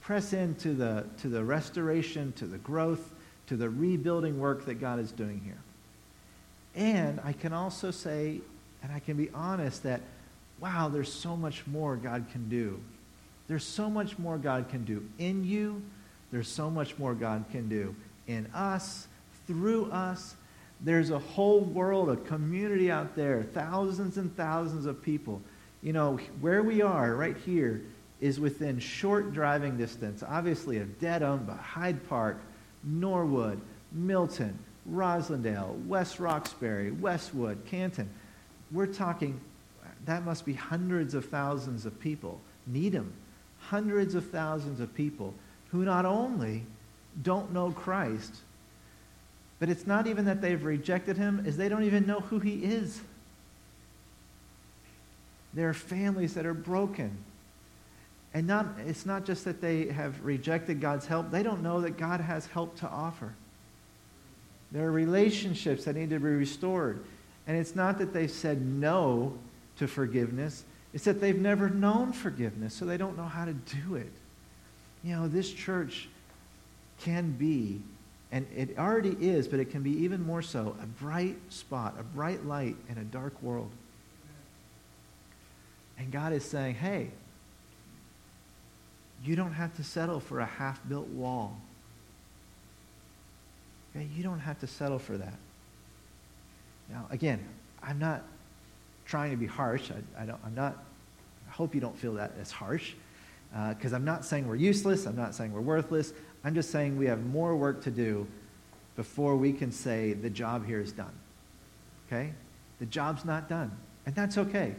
[0.00, 3.12] press into the, to the restoration, to the growth,
[3.48, 5.58] to the rebuilding work that God is doing here.
[6.74, 8.40] And I can also say
[8.86, 10.00] and I can be honest that,
[10.60, 12.80] wow, there's so much more God can do.
[13.48, 15.82] There's so much more God can do in you.
[16.30, 17.96] There's so much more God can do
[18.28, 19.08] in us,
[19.48, 20.36] through us.
[20.80, 25.42] There's a whole world, a community out there, thousands and thousands of people.
[25.82, 27.82] You know, where we are right here
[28.20, 32.38] is within short driving distance, obviously, of Dedham, but Hyde Park,
[32.86, 33.60] Norwood,
[33.92, 34.58] Milton,
[34.90, 38.08] Roslindale, West Roxbury, Westwood, Canton.
[38.70, 39.40] We're talking,
[40.06, 42.40] that must be hundreds of thousands of people.
[42.66, 43.12] Needham,
[43.60, 45.34] hundreds of thousands of people
[45.70, 46.62] who not only
[47.22, 48.36] don't know Christ,
[49.58, 52.64] but it's not even that they've rejected him, is they don't even know who he
[52.64, 53.00] is.
[55.54, 57.16] There are families that are broken.
[58.36, 61.96] And not, it's not just that they have rejected God's help, they don't know that
[61.96, 63.32] God has help to offer.
[64.72, 67.02] There are relationships that need to be restored.
[67.46, 69.38] And it's not that they've said no
[69.78, 73.94] to forgiveness, it's that they've never known forgiveness, so they don't know how to do
[73.94, 74.12] it.
[75.02, 76.06] You know, this church
[77.00, 77.80] can be,
[78.32, 82.02] and it already is, but it can be even more so, a bright spot, a
[82.02, 83.70] bright light in a dark world.
[85.98, 87.12] And God is saying, hey,
[89.24, 91.60] you don't have to settle for a half built wall.
[93.94, 94.06] Okay?
[94.14, 95.34] You don't have to settle for that.
[96.90, 97.44] Now, again,
[97.82, 98.22] I'm not
[99.06, 99.90] trying to be harsh.
[99.90, 100.84] I, I don't, I'm not,
[101.48, 102.94] I hope you don't feel that as harsh,
[103.70, 105.06] because uh, I'm not saying we're useless.
[105.06, 106.12] I'm not saying we're worthless.
[106.44, 108.26] I'm just saying we have more work to do
[108.96, 111.12] before we can say the job here is done.
[112.06, 112.32] Okay?
[112.78, 113.72] The job's not done.
[114.04, 114.74] And that's okay.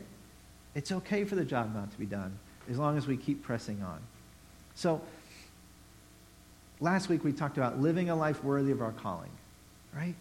[0.76, 2.38] It's okay for the job not to be done
[2.70, 4.00] as long as we keep pressing on.
[4.78, 5.02] So,
[6.80, 9.32] last week we talked about living a life worthy of our calling,
[9.92, 10.14] right?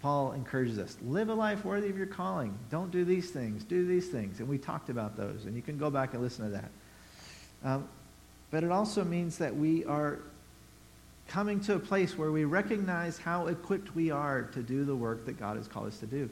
[0.00, 2.58] Paul encourages us live a life worthy of your calling.
[2.70, 4.40] Don't do these things, do these things.
[4.40, 6.70] And we talked about those, and you can go back and listen to that.
[7.62, 7.86] Um,
[8.50, 10.20] but it also means that we are
[11.28, 15.26] coming to a place where we recognize how equipped we are to do the work
[15.26, 16.30] that God has called us to do.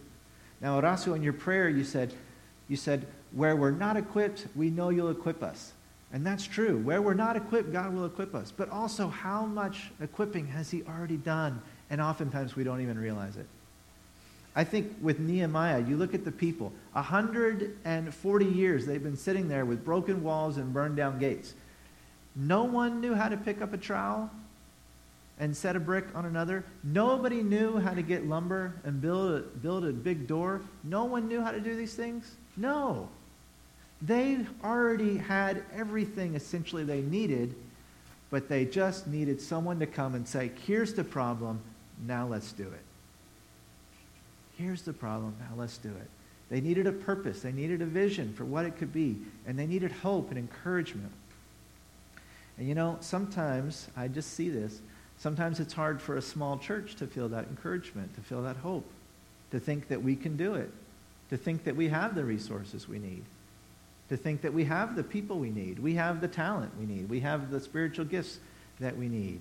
[0.62, 2.14] Now, Horacio, in your prayer, you said,
[2.70, 5.74] you said, where we're not equipped, we know you'll equip us.
[6.12, 6.78] And that's true.
[6.78, 8.52] Where we're not equipped, God will equip us.
[8.54, 11.60] But also, how much equipping has He already done?
[11.88, 13.46] And oftentimes we don't even realize it.
[14.54, 19.64] I think with Nehemiah, you look at the people, 140 years they've been sitting there
[19.64, 21.54] with broken walls and burned down gates.
[22.36, 24.30] No one knew how to pick up a trowel
[25.38, 26.64] and set a brick on another.
[26.84, 30.60] Nobody knew how to get lumber and build a, build a big door.
[30.84, 32.36] No one knew how to do these things.
[32.56, 33.08] No.
[34.04, 37.54] They already had everything essentially they needed,
[38.30, 41.60] but they just needed someone to come and say, here's the problem,
[42.04, 42.84] now let's do it.
[44.58, 46.10] Here's the problem, now let's do it.
[46.50, 49.66] They needed a purpose, they needed a vision for what it could be, and they
[49.66, 51.12] needed hope and encouragement.
[52.58, 54.80] And you know, sometimes, I just see this,
[55.18, 58.90] sometimes it's hard for a small church to feel that encouragement, to feel that hope,
[59.52, 60.72] to think that we can do it,
[61.30, 63.22] to think that we have the resources we need
[64.12, 67.08] to think that we have the people we need, we have the talent we need,
[67.08, 68.40] we have the spiritual gifts
[68.78, 69.40] that we need.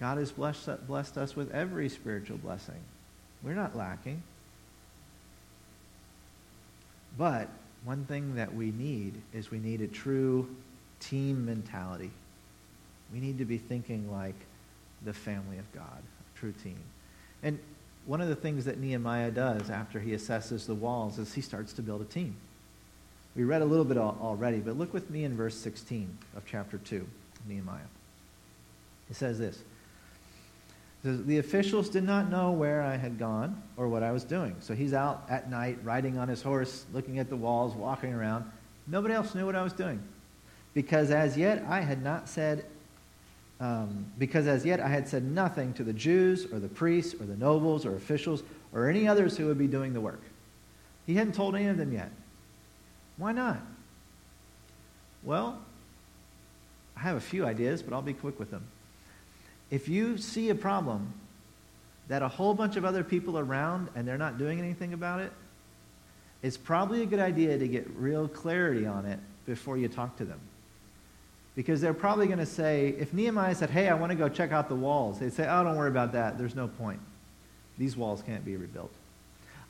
[0.00, 2.80] God has blessed, blessed us with every spiritual blessing.
[3.44, 4.24] We're not lacking.
[7.16, 7.48] But
[7.84, 10.48] one thing that we need is we need a true
[10.98, 12.10] team mentality.
[13.12, 14.34] We need to be thinking like
[15.04, 16.80] the family of God, a true team.
[17.44, 17.60] And
[18.04, 21.72] one of the things that Nehemiah does after he assesses the walls is he starts
[21.74, 22.34] to build a team.
[23.34, 26.78] We read a little bit already, but look with me in verse 16 of chapter
[26.78, 27.06] 2,
[27.48, 27.80] Nehemiah.
[29.10, 29.62] It says this.
[31.04, 34.54] The officials did not know where I had gone or what I was doing.
[34.60, 38.44] So he's out at night, riding on his horse, looking at the walls, walking around.
[38.86, 40.00] Nobody else knew what I was doing.
[40.74, 42.64] Because as yet I had not said,
[43.60, 47.26] um, because as yet I had said nothing to the Jews or the priests or
[47.26, 50.22] the nobles or officials or any others who would be doing the work.
[51.04, 52.12] He hadn't told any of them yet.
[53.22, 53.62] Why not?
[55.22, 55.56] Well,
[56.96, 58.64] I have a few ideas, but I'll be quick with them.
[59.70, 61.12] If you see a problem
[62.08, 65.32] that a whole bunch of other people around and they're not doing anything about it,
[66.42, 70.24] it's probably a good idea to get real clarity on it before you talk to
[70.24, 70.40] them.
[71.54, 74.50] Because they're probably going to say, if Nehemiah said, hey, I want to go check
[74.50, 76.38] out the walls, they'd say, oh, don't worry about that.
[76.38, 76.98] There's no point.
[77.78, 78.92] These walls can't be rebuilt.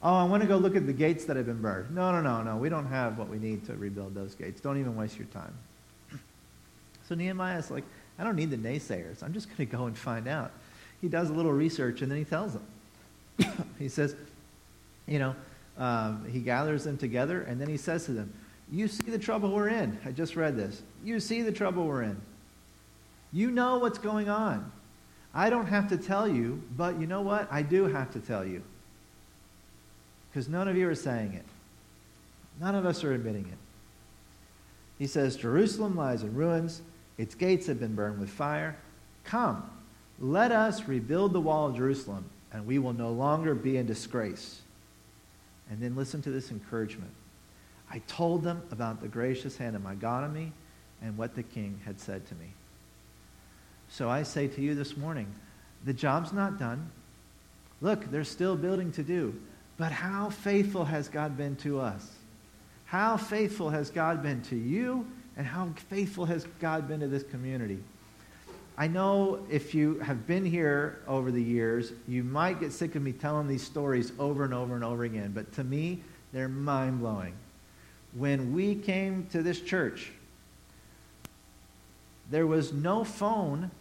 [0.02, 1.94] Oh, I want to go look at the gates that have been burned.
[1.94, 2.56] No, no, no, no.
[2.56, 4.60] We don't have what we need to rebuild those gates.
[4.60, 5.54] Don't even waste your time.
[7.08, 7.84] So Nehemiah is like,
[8.18, 9.22] I don't need the naysayers.
[9.22, 10.50] I'm just going to go and find out.
[11.00, 13.64] He does a little research and then he tells them.
[13.78, 14.16] he says,
[15.06, 15.36] you know,
[15.78, 18.32] um, he gathers them together and then he says to them,
[18.70, 19.98] You see the trouble we're in.
[20.04, 20.82] I just read this.
[21.04, 22.20] You see the trouble we're in.
[23.32, 24.70] You know what's going on.
[25.34, 27.48] I don't have to tell you, but you know what?
[27.50, 28.62] I do have to tell you
[30.32, 31.44] because none of you are saying it.
[32.58, 33.58] None of us are admitting it.
[34.98, 36.80] He says, Jerusalem lies in ruins,
[37.18, 38.76] its gates have been burned with fire.
[39.24, 39.68] Come,
[40.18, 44.60] let us rebuild the wall of Jerusalem, and we will no longer be in disgrace.
[45.70, 47.10] And then listen to this encouragement.
[47.90, 50.52] I told them about the gracious hand of my God on me
[51.02, 52.52] and what the king had said to me.
[53.90, 55.26] So I say to you this morning,
[55.84, 56.90] the job's not done.
[57.82, 59.38] Look, there's still building to do.
[59.82, 62.08] But how faithful has God been to us?
[62.84, 65.04] How faithful has God been to you?
[65.36, 67.80] And how faithful has God been to this community?
[68.78, 73.02] I know if you have been here over the years, you might get sick of
[73.02, 76.00] me telling these stories over and over and over again, but to me,
[76.32, 77.34] they're mind blowing.
[78.12, 80.12] When we came to this church,
[82.30, 83.72] there was no phone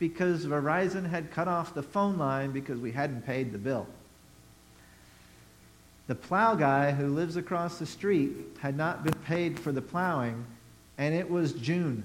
[0.00, 3.86] because Verizon had cut off the phone line because we hadn't paid the bill.
[6.08, 10.46] The plow guy who lives across the street had not been paid for the plowing,
[10.96, 12.02] and it was June.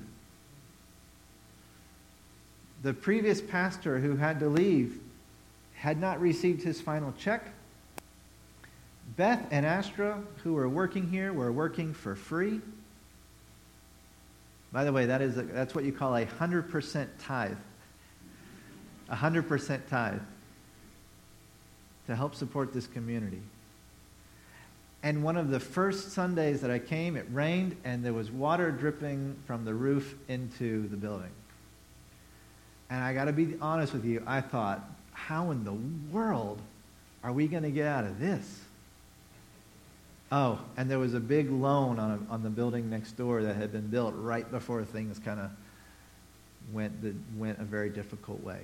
[2.84, 5.00] The previous pastor who had to leave
[5.76, 7.54] had not received his final check.
[9.16, 12.60] Beth and Astra, who were working here, were working for free.
[14.74, 17.58] By the way, that is a, that's what you call a 100% tithe.
[19.08, 20.20] A 100% tithe
[22.08, 23.42] to help support this community.
[25.04, 28.72] And one of the first Sundays that I came, it rained and there was water
[28.72, 31.30] dripping from the roof into the building.
[32.90, 34.82] And I got to be honest with you, I thought,
[35.12, 35.74] how in the
[36.12, 36.60] world
[37.22, 38.62] are we going to get out of this?
[40.32, 43.56] Oh, and there was a big loan on, a, on the building next door that
[43.56, 45.52] had been built right before things kind of
[46.72, 46.94] went,
[47.38, 48.62] went a very difficult way.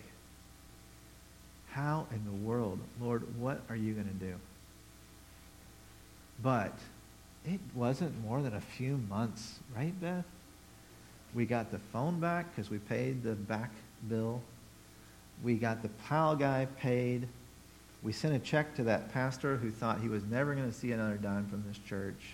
[1.71, 4.35] How in the world, Lord, what are you going to do?
[6.41, 6.73] But
[7.45, 10.25] it wasn't more than a few months, right, Beth?
[11.33, 13.71] We got the phone back because we paid the back
[14.07, 14.41] bill.
[15.43, 17.27] We got the pile guy paid.
[18.01, 20.91] We sent a check to that pastor who thought he was never going to see
[20.91, 22.33] another dime from this church.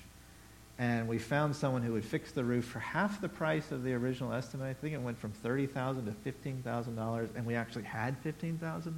[0.78, 3.94] And we found someone who would fix the roof for half the price of the
[3.94, 4.68] original estimate.
[4.68, 8.94] I think it went from 30,000 to $15,000, and we actually had $15,000.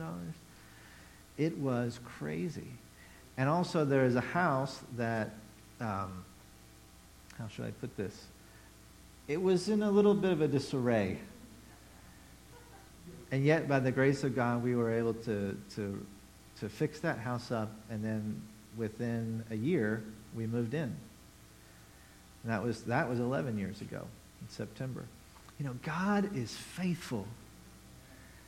[1.37, 2.71] It was crazy.
[3.37, 5.31] And also, there is a house that,
[5.79, 6.23] um,
[7.37, 8.25] how should I put this?
[9.27, 11.19] It was in a little bit of a disarray.
[13.31, 16.05] And yet, by the grace of God, we were able to, to
[16.59, 18.41] to fix that house up, and then
[18.75, 20.03] within a year,
[20.35, 20.95] we moved in.
[22.43, 24.05] And that was, that was 11 years ago
[24.41, 25.03] in September.
[25.59, 27.27] You know, God is faithful.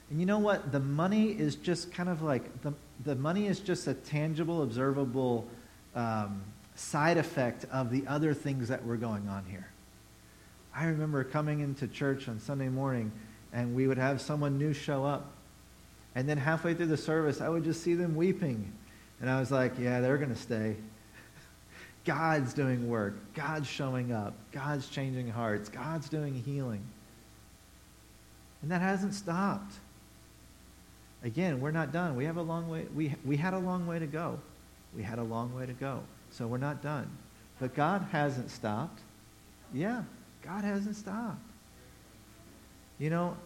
[0.10, 0.72] And you know what?
[0.72, 2.74] The money is just kind of like, the,
[3.06, 5.48] the money is just a tangible, observable
[5.96, 6.42] um,
[6.76, 9.68] side effect of the other things that were going on here.
[10.76, 13.12] I remember coming into church on Sunday morning,
[13.54, 15.34] and we would have someone new show up
[16.16, 18.74] and then halfway through the service, I would just see them weeping.
[19.22, 20.76] And I was like, yeah, they're going to stay.
[22.06, 23.16] God's doing work.
[23.34, 24.34] God's showing up.
[24.52, 25.70] God's changing hearts.
[25.70, 26.84] God's doing healing.
[28.62, 29.76] And that hasn't stopped.
[31.24, 32.16] Again, we're not done.
[32.16, 32.86] We have a long way.
[32.96, 34.40] We, we had a long way to go.
[34.96, 36.02] We had a long way to go.
[36.32, 37.10] So we're not done.
[37.60, 39.02] But God hasn't stopped.
[39.74, 40.04] Yeah,
[40.44, 41.42] God hasn't stopped.
[43.00, 43.38] You know,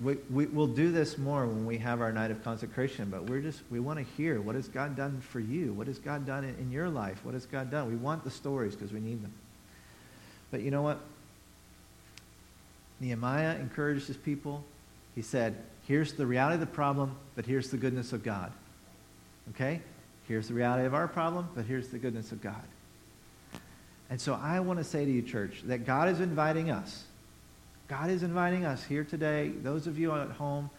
[0.00, 3.40] we, we, will do this more when we have our night of consecration, but we're
[3.40, 5.72] just, we want to hear what has God done for you?
[5.72, 7.24] What has God done in, in your life?
[7.24, 7.88] What has God done?
[7.88, 9.32] We want the stories because we need them.
[10.50, 11.00] But you know what?
[13.00, 14.64] Nehemiah encouraged his people.
[15.14, 15.56] He said,
[15.86, 18.52] here's the reality of the problem, but here's the goodness of God.
[19.50, 19.80] Okay?
[20.28, 22.62] Here's the reality of our problem, but here's the goodness of God.
[24.08, 27.04] And so I want to say to you, church, that God is inviting us
[27.92, 30.70] God is inviting us here today, those of you at home,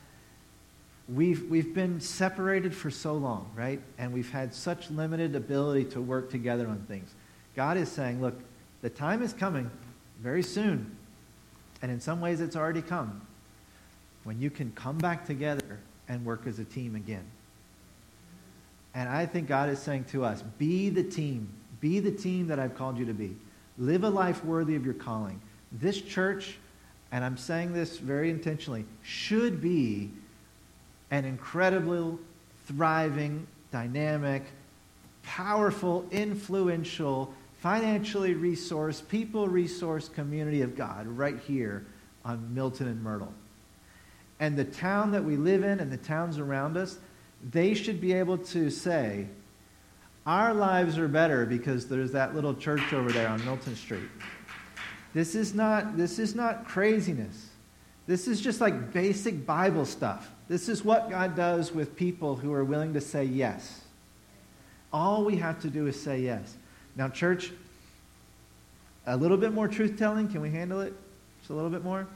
[1.08, 3.80] we've, we've been separated for so long, right?
[4.00, 7.14] And we've had such limited ability to work together on things.
[7.56, 8.34] God is saying, look,
[8.82, 9.70] the time is coming
[10.22, 10.98] very soon.
[11.84, 13.22] And in some ways, it's already come
[14.24, 17.26] when you can come back together and work as a team again.
[18.96, 21.50] And I think God is saying to us, be the team.
[21.82, 23.36] Be the team that I've called you to be.
[23.78, 25.42] Live a life worthy of your calling.
[25.72, 26.58] This church
[27.14, 30.10] and I'm saying this very intentionally, should be
[31.12, 32.18] an incredibly
[32.66, 34.42] thriving, dynamic,
[35.22, 41.86] powerful, influential, financially resourced, people resourced community of God right here
[42.26, 43.32] on Milton and Myrtle.
[44.44, 47.00] And the town that we live in and the towns around us,
[47.52, 49.28] they should be able to say,
[50.26, 54.10] our lives are better because there's that little church over there on Milton Street.
[55.14, 57.52] This is not, this is not craziness.
[58.06, 60.30] This is just like basic Bible stuff.
[60.50, 63.86] This is what God does with people who are willing to say yes.
[64.92, 66.58] All we have to do is say yes.
[66.98, 67.54] Now, church,
[69.08, 70.28] a little bit more truth telling.
[70.28, 70.94] Can we handle it?
[71.40, 72.10] Just a little bit more?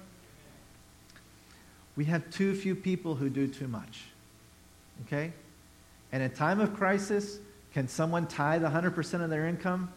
[1.97, 4.03] We have too few people who do too much.
[5.05, 5.33] Okay?
[6.11, 7.39] And in time of crisis,
[7.73, 9.91] can someone tithe 100% of their income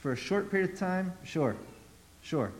[0.00, 1.12] for a short period of time?
[1.24, 1.56] Sure.
[2.22, 2.52] Sure.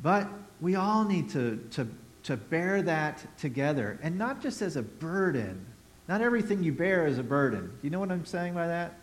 [0.00, 0.28] But
[0.60, 1.88] we all need to, to,
[2.24, 5.66] to bear that together, and not just as a burden.
[6.08, 7.66] Not everything you bear is a burden.
[7.66, 8.94] Do you know what I'm saying by that?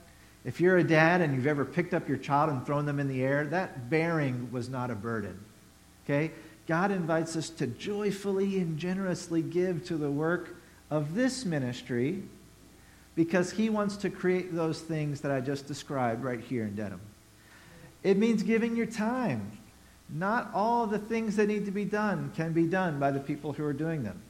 [0.43, 3.07] If you're a dad and you've ever picked up your child and thrown them in
[3.07, 5.39] the air, that bearing was not a burden.
[6.05, 6.31] Okay?
[6.67, 10.55] God invites us to joyfully and generously give to the work
[10.89, 12.23] of this ministry
[13.15, 17.01] because He wants to create those things that I just described right here in Dedham.
[18.03, 19.57] It means giving your time.
[20.09, 23.53] Not all the things that need to be done can be done by the people
[23.53, 24.21] who are doing them.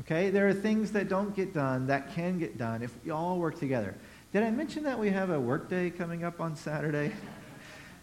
[0.00, 0.30] Okay?
[0.30, 3.58] There are things that don't get done that can get done if we all work
[3.58, 3.94] together.
[4.32, 7.12] Did I mention that we have a work day coming up on Saturday?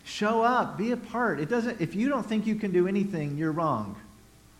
[0.03, 1.39] Show up, be a part.
[1.39, 3.95] It doesn't if you don't think you can do anything, you're wrong.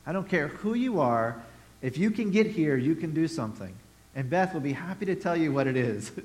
[0.05, 1.41] I don't care who you are.
[1.81, 3.73] If you can get here, you can do something.
[4.15, 6.11] And Beth will be happy to tell you what it is.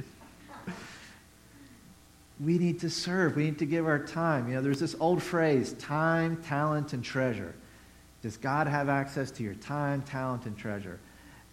[2.40, 3.36] we need to serve.
[3.36, 4.48] We need to give our time.
[4.48, 7.54] You know, there's this old phrase time, talent, and treasure.
[8.22, 10.98] Does God have access to your time, talent, and treasure?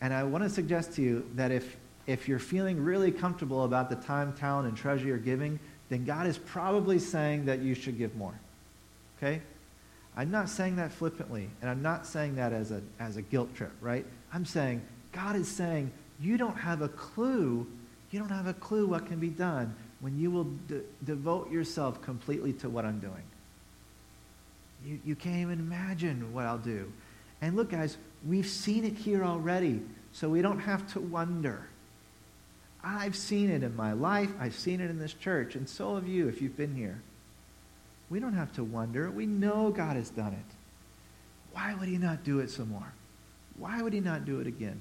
[0.02, 3.90] And I want to suggest to you that if, if you're feeling really comfortable about
[3.90, 5.60] the time, talent, and treasure you're giving,
[5.94, 8.34] then God is probably saying that you should give more.
[9.18, 9.42] Okay?
[10.18, 13.56] I'm not saying that flippantly, and I'm not saying that as a, as a guilt
[13.56, 14.04] trip, right?
[14.34, 14.82] I'm saying,
[15.12, 17.68] God is saying, you don't have a clue,
[18.10, 22.02] you don't have a clue what can be done when you will de- devote yourself
[22.02, 23.24] completely to what I'm doing.
[24.84, 26.92] You, you can't even imagine what I'll do.
[27.42, 29.82] And look, guys, we've seen it here already,
[30.12, 31.68] so we don't have to wonder.
[32.84, 36.08] I've seen it in my life, I've seen it in this church, and so have
[36.08, 37.02] you if you've been here.
[38.10, 39.10] We don't have to wonder.
[39.10, 40.56] We know God has done it.
[41.54, 42.94] Why would he not do it some more?
[43.58, 44.80] Why would he not do it again?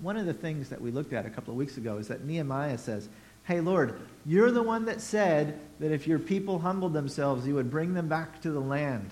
[0.00, 2.24] One of the things that we looked at a couple of weeks ago is that
[2.24, 3.08] Nehemiah says,
[3.44, 7.70] Hey, Lord, you're the one that said that if your people humbled themselves, you would
[7.70, 9.10] bring them back to the land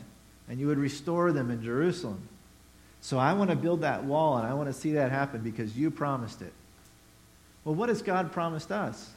[0.48, 2.28] and you would restore them in Jerusalem.
[3.00, 5.76] So I want to build that wall and I want to see that happen because
[5.76, 6.52] you promised it.
[7.64, 9.10] Well, what has God promised us?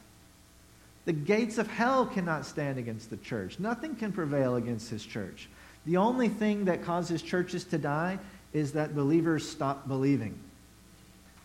[1.04, 3.58] The gates of hell cannot stand against the church.
[3.58, 5.48] Nothing can prevail against his church.
[5.86, 8.18] The only thing that causes churches to die
[8.52, 10.38] is that believers stop believing.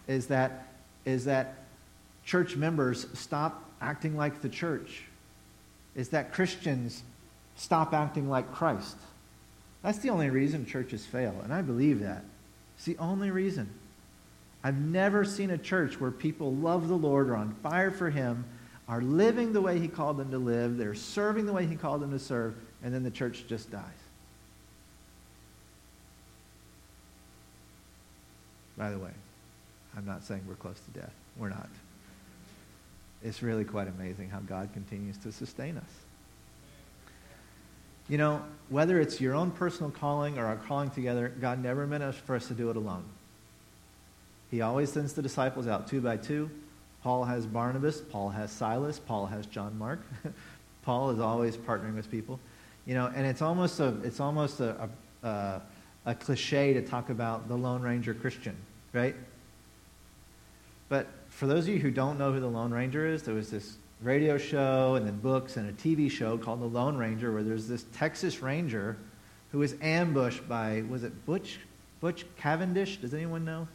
[0.08, 0.68] Is that,
[1.06, 1.64] is that
[2.26, 5.04] church members stop acting like the church.
[5.96, 7.04] Is that Christians
[7.56, 8.98] stop acting like Christ.
[9.82, 12.24] That's the only reason churches fail, and I believe that.
[12.76, 13.70] It's the only reason.
[14.64, 18.46] I've never seen a church where people love the Lord, are on fire for Him,
[18.88, 22.02] are living the way he called them to live, they're serving the way he called
[22.02, 23.84] them to serve, and then the church just dies.
[28.78, 29.12] By the way,
[29.96, 31.14] I'm not saying we're close to death.
[31.38, 31.70] We're not.
[33.24, 35.84] It's really quite amazing how God continues to sustain us.
[38.10, 42.04] You know, whether it's your own personal calling or our calling together, God never meant
[42.04, 43.06] us for us to do it alone.
[44.54, 46.48] He always sends the disciples out two by two.
[47.02, 50.00] Paul has Barnabas, Paul has Silas, Paul has John Mark.
[50.84, 52.40] Paul is always partnering with people.
[52.86, 54.92] You know, and it's almost a it's almost a,
[55.24, 55.60] a,
[56.06, 58.56] a, cliche to talk about the Lone Ranger Christian,
[58.94, 59.16] right?
[60.88, 63.50] But for those of you who don't know who the Lone Ranger is, there was
[63.50, 67.42] this radio show and then books and a TV show called The Lone Ranger where
[67.42, 68.98] there's this Texas Ranger
[69.52, 71.58] who was ambushed by, was it Butch,
[72.02, 72.98] Butch Cavendish?
[72.98, 73.68] Does anyone know?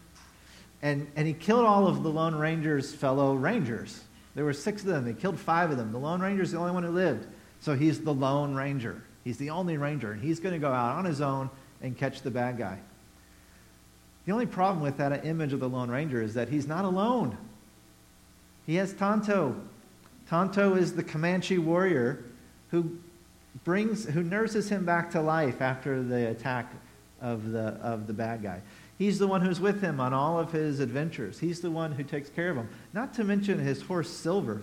[0.83, 4.03] And, and he killed all of the Lone Ranger's fellow Rangers.
[4.35, 5.07] There were six of them.
[5.07, 5.91] He killed five of them.
[5.91, 7.26] The Lone Ranger's the only one who lived.
[7.61, 9.03] So he's the Lone Ranger.
[9.24, 10.12] He's the only Ranger.
[10.12, 11.51] And he's going to go out on his own
[11.83, 12.79] and catch the bad guy.
[14.26, 17.37] The only problem with that image of the Lone Ranger is that he's not alone.
[18.66, 19.57] He has Tonto.
[20.29, 22.22] Tonto is the Comanche warrior
[22.70, 22.99] who
[23.64, 26.72] brings, who nurses him back to life after the attack
[27.20, 28.61] of the, of the bad guy.
[28.99, 31.39] He's the one who's with him on all of his adventures.
[31.39, 32.69] He's the one who takes care of him.
[32.93, 34.61] Not to mention his horse Silver,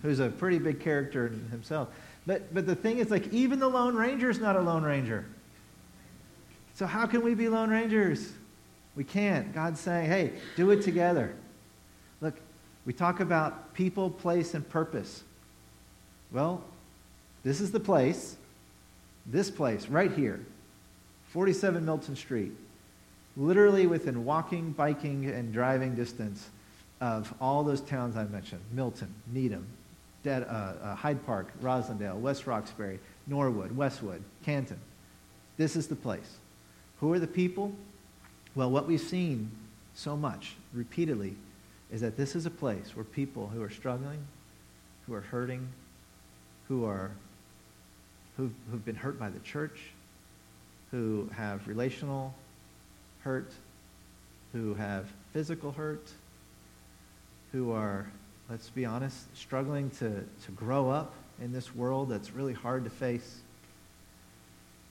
[0.00, 1.88] who's a pretty big character himself.
[2.26, 5.26] But, but the thing is, like, even the Lone Ranger is not a Lone Ranger.
[6.74, 8.32] So how can we be Lone Rangers?
[8.96, 9.52] We can't.
[9.54, 11.34] God's saying, hey, do it together.
[12.22, 12.34] Look,
[12.86, 15.24] we talk about people, place, and purpose.
[16.32, 16.64] Well,
[17.44, 18.36] this is the place,
[19.26, 20.40] this place, right here,
[21.32, 22.52] 47 Milton Street
[23.38, 26.50] literally within walking, biking, and driving distance
[27.00, 29.66] of all those towns I mentioned Milton, Needham,
[30.24, 34.80] Dead, uh, uh, Hyde Park, Roslindale, West Roxbury, Norwood, Westwood, Canton.
[35.56, 36.36] This is the place.
[36.98, 37.72] Who are the people?
[38.56, 39.50] Well, what we've seen
[39.94, 41.36] so much repeatedly
[41.92, 44.18] is that this is a place where people who are struggling,
[45.06, 45.68] who are hurting,
[46.66, 47.12] who are
[48.36, 49.78] who've, who've been hurt by the church,
[50.90, 52.34] who have relational
[53.28, 53.52] hurt,
[54.54, 55.04] who have
[55.34, 56.10] physical hurt,
[57.52, 58.10] who are,
[58.48, 62.90] let's be honest, struggling to, to grow up in this world that's really hard to
[62.90, 63.40] face.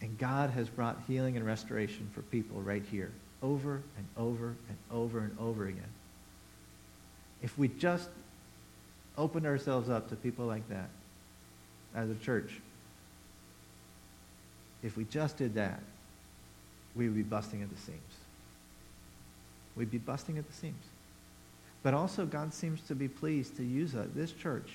[0.02, 3.12] And God has brought healing and restoration for people right here,
[3.42, 5.94] over and over and over and over again.
[7.42, 8.08] If we just
[9.18, 10.90] opened ourselves up to people like that
[11.96, 12.52] as a church,
[14.84, 15.80] if we just did that,
[16.96, 18.27] we would be busting at the seams.
[19.78, 20.86] We'd be busting at the seams.
[21.84, 24.70] But also, God seems to be pleased to use uh, this church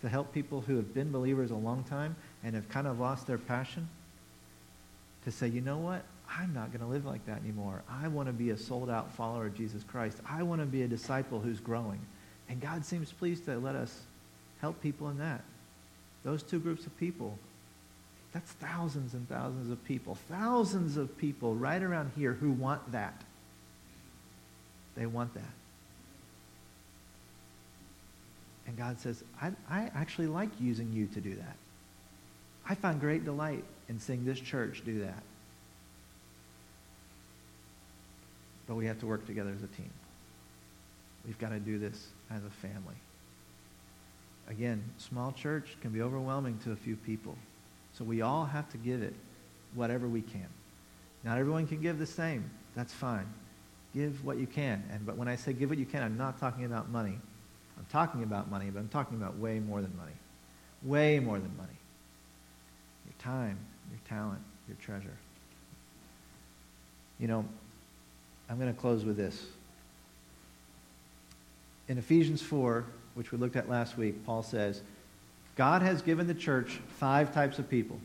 [0.00, 3.26] to help people who have been believers a long time and have kind of lost
[3.26, 3.88] their passion
[5.24, 6.04] to say, you know what?
[6.28, 7.82] I'm not going to live like that anymore.
[7.88, 10.18] I want to be a sold out follower of Jesus Christ.
[10.28, 12.00] I want to be a disciple who's growing.
[12.48, 14.02] And God seems pleased to let us
[14.60, 15.42] help people in that.
[16.24, 17.38] Those two groups of people
[18.32, 23.22] that's thousands and thousands of people, thousands of people right around here who want that.
[24.96, 25.42] They want that.
[28.66, 31.56] And God says, I, I actually like using you to do that.
[32.66, 35.22] I find great delight in seeing this church do that.
[38.66, 39.90] But we have to work together as a team.
[41.26, 42.96] We've got to do this as a family.
[44.48, 47.36] Again, small church can be overwhelming to a few people.
[47.92, 49.14] So we all have to give it
[49.74, 50.46] whatever we can.
[51.22, 52.50] Not everyone can give the same.
[52.74, 53.26] That's fine.
[53.94, 54.82] Give what you can.
[54.90, 57.18] And but when I say give what you can, I'm not talking about money.
[57.78, 60.12] I'm talking about money, but I'm talking about way more than money.
[60.82, 61.68] Way more than money.
[63.06, 63.58] Your time,
[63.90, 65.16] your talent, your treasure.
[67.18, 67.44] You know,
[68.50, 69.46] I'm going to close with this.
[71.88, 72.84] In Ephesians 4,
[73.14, 74.82] which we looked at last week, Paul says,
[75.56, 77.98] God has given the church five types of people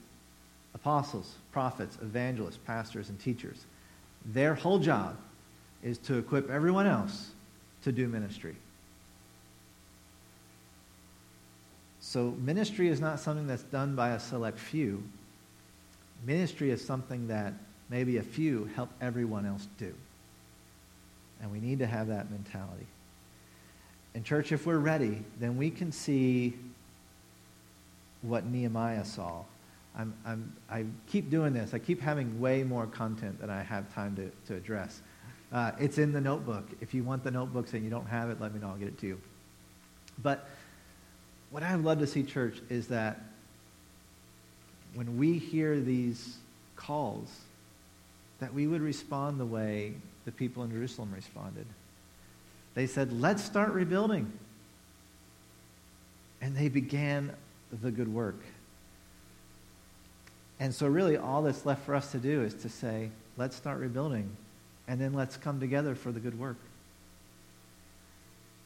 [0.76, 3.66] apostles, prophets, evangelists, pastors, and teachers.
[4.26, 5.18] Their whole job
[5.84, 7.32] is to equip everyone else
[7.84, 8.56] to do ministry.
[12.02, 15.04] So, ministry is not something that's done by a select few.
[16.26, 17.54] Ministry is something that
[17.90, 19.94] maybe a few help everyone else do.
[21.42, 22.88] And we need to have that mentality.
[24.16, 26.58] And, church, if we're ready, then we can see
[28.22, 29.44] what Nehemiah saw.
[29.96, 31.74] I'm, I'm, I keep doing this.
[31.74, 35.02] I keep having way more content than I have time to, to address.
[35.52, 36.68] Uh, it's in the notebook.
[36.80, 38.68] If you want the notebooks and you don't have it, let me know.
[38.68, 39.22] I'll get it to you.
[40.22, 40.48] But
[41.50, 43.20] what I'd love to see, church, is that
[44.94, 46.38] when we hear these
[46.76, 47.30] calls,
[48.40, 49.94] that we would respond the way
[50.26, 51.66] the people in Jerusalem responded.
[52.76, 54.32] They said, let's start rebuilding.
[56.42, 57.34] And they began
[57.82, 58.40] the good work.
[60.60, 63.80] And so, really, all that's left for us to do is to say, let's start
[63.80, 64.30] rebuilding,
[64.90, 66.58] and then let's come together for the good work.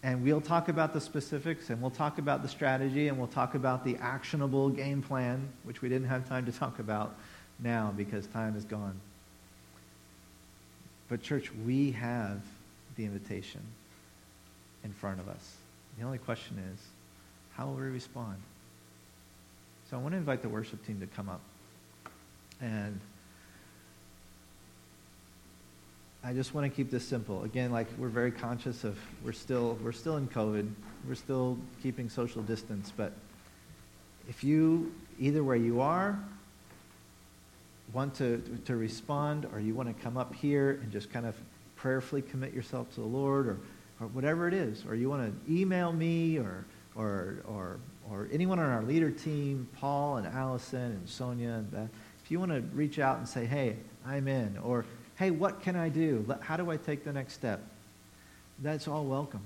[0.02, 3.56] And we'll talk about the specifics, and we'll talk about the strategy, and we'll talk
[3.56, 7.16] about the actionable game plan, which we didn't have time to talk about
[7.60, 9.00] now because time is gone.
[11.10, 12.42] But, church, we have
[12.96, 13.62] the invitation
[14.86, 15.56] in front of us.
[16.00, 16.80] The only question is,
[17.56, 18.38] how will we respond?
[19.90, 21.42] So I want to invite the worship team to come up.
[22.62, 23.00] And
[26.26, 27.44] I just want to keep this simple.
[27.44, 30.70] Again, like we're very conscious of we're still we're still in COVID.
[31.08, 33.12] We're still keeping social distance, but
[34.30, 36.18] if you either where you are
[37.92, 41.36] want to, to respond or you want to come up here and just kind of
[41.76, 43.58] prayerfully commit yourself to the Lord or,
[44.00, 46.66] or whatever it is, or you want to email me or,
[46.96, 47.78] or, or,
[48.10, 51.90] or anyone on our leader team, Paul and Allison and Sonia and Beth,
[52.24, 54.86] if you want to reach out and say, hey, I'm in, or
[55.16, 56.26] hey, what can I do?
[56.42, 57.62] How do I take the next step?
[58.60, 59.42] That's all welcome.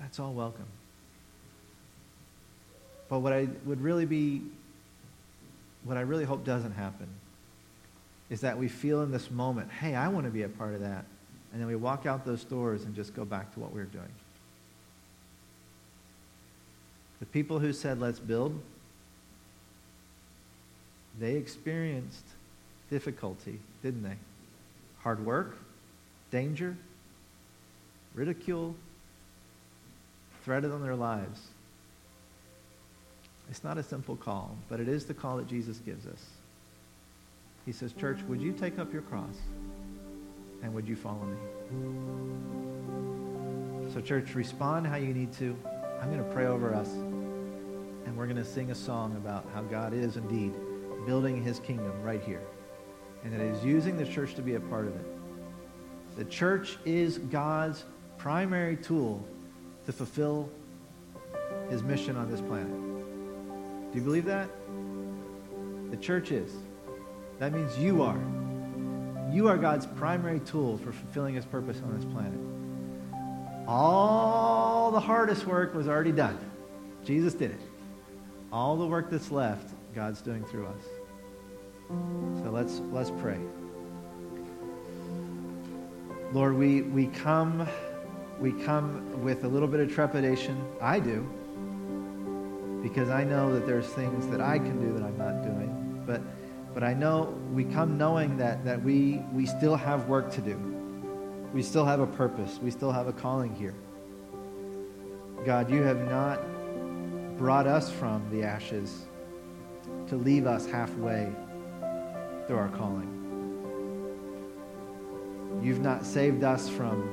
[0.00, 0.66] That's all welcome.
[3.08, 4.42] But what I would really be,
[5.84, 7.08] what I really hope doesn't happen
[8.30, 10.80] is that we feel in this moment, hey, I want to be a part of
[10.80, 11.04] that.
[11.52, 13.86] And then we walk out those doors and just go back to what we were
[13.86, 14.08] doing.
[17.20, 18.58] The people who said, let's build,
[21.20, 22.24] they experienced
[22.90, 24.16] difficulty, didn't they?
[25.02, 25.56] Hard work,
[26.30, 26.76] danger,
[28.14, 28.74] ridicule,
[30.44, 31.48] threatened on their lives.
[33.50, 36.24] It's not a simple call, but it is the call that Jesus gives us.
[37.66, 39.36] He says, Church, would you take up your cross
[40.62, 41.36] and would you follow me?
[43.92, 45.56] So, church, respond how you need to.
[46.00, 49.62] I'm going to pray over us and we're going to sing a song about how
[49.62, 50.52] God is indeed
[51.06, 52.42] building his kingdom right here
[53.24, 55.06] and that he's using the church to be a part of it.
[56.16, 57.84] The church is God's
[58.18, 59.24] primary tool
[59.86, 60.50] to fulfill
[61.70, 62.72] his mission on this planet.
[63.92, 64.48] Do you believe that?
[65.90, 66.52] The church is.
[67.38, 68.20] That means you are.
[69.32, 72.38] You are God's primary tool for fulfilling his purpose on this planet.
[73.66, 76.38] All the hardest work was already done.
[77.04, 77.60] Jesus did it.
[78.52, 80.84] All the work that's left, God's doing through us.
[82.42, 83.38] So let's let's pray.
[86.32, 87.66] Lord, we, we come
[88.40, 90.62] we come with a little bit of trepidation.
[90.80, 91.28] I do.
[92.82, 96.02] Because I know that there's things that I can do that I'm not doing.
[96.06, 96.20] But
[96.74, 100.56] but I know we come knowing that, that we, we still have work to do.
[101.52, 102.58] We still have a purpose.
[102.62, 103.74] We still have a calling here.
[105.44, 106.40] God, you have not
[107.36, 109.04] brought us from the ashes
[110.08, 111.30] to leave us halfway
[112.46, 113.08] through our calling.
[115.62, 117.12] You've not saved us from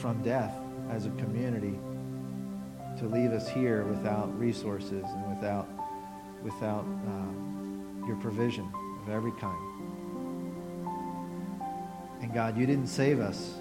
[0.00, 0.54] from death
[0.90, 1.78] as a community
[2.98, 5.68] to leave us here without resources and without,
[6.42, 8.70] without uh, your provision
[9.02, 9.70] of every kind.
[12.20, 13.54] And God, you didn't save us.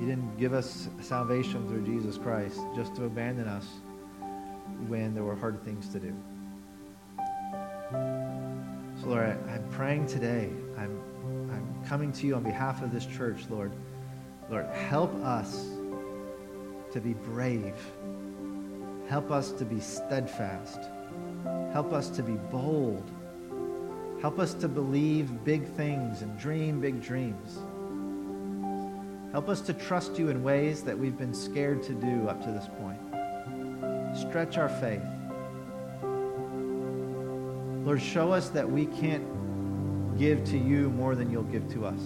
[0.00, 3.66] You didn't give us salvation through Jesus Christ just to abandon us
[4.88, 6.14] when there were hard things to do.
[9.06, 10.50] Lord, I, am praying today.
[10.76, 11.00] I'm,
[11.52, 13.70] I'm coming to you on behalf of this church, Lord.
[14.50, 15.64] Lord, help us
[16.90, 17.76] to be brave.
[19.08, 20.80] Help us to be steadfast.
[21.72, 23.08] Help us to be bold.
[24.20, 27.60] Help us to believe big things and dream big dreams.
[29.30, 32.50] Help us to trust you in ways that we've been scared to do up to
[32.50, 32.98] this point.
[34.16, 35.02] Stretch our faith.
[37.86, 42.00] Lord, show us that we can't give to you more than you'll give to us.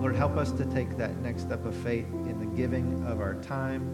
[0.00, 3.34] Lord, help us to take that next step of faith in the giving of our
[3.42, 3.84] time,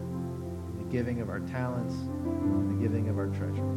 [0.79, 1.97] the giving of our talents,
[2.69, 3.69] the giving of our treasure.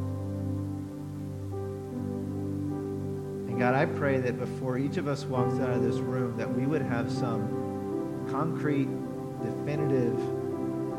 [3.50, 6.56] And God, I pray that before each of us walks out of this room, that
[6.56, 8.90] we would have some concrete,
[9.42, 10.20] definitive,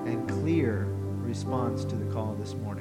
[0.04, 0.88] and clear
[1.20, 2.71] response to the call this morning.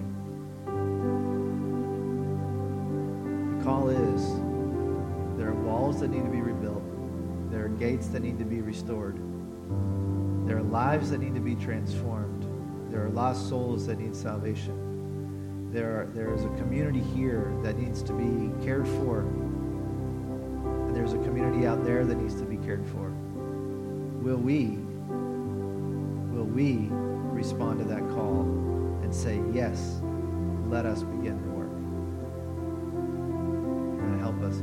[6.12, 6.84] Need to be rebuilt,
[7.50, 9.18] there are gates that need to be restored,
[10.48, 12.46] there are lives that need to be transformed,
[12.92, 14.82] there are lost souls that need salvation.
[15.72, 19.22] There, are, there is a community here that needs to be cared for.
[19.22, 23.10] And there's a community out there that needs to be cared for.
[24.22, 24.80] Will we,
[26.36, 28.42] will we respond to that call
[29.02, 30.02] and say, Yes,
[30.68, 31.72] let us begin the work.
[34.20, 34.58] Help us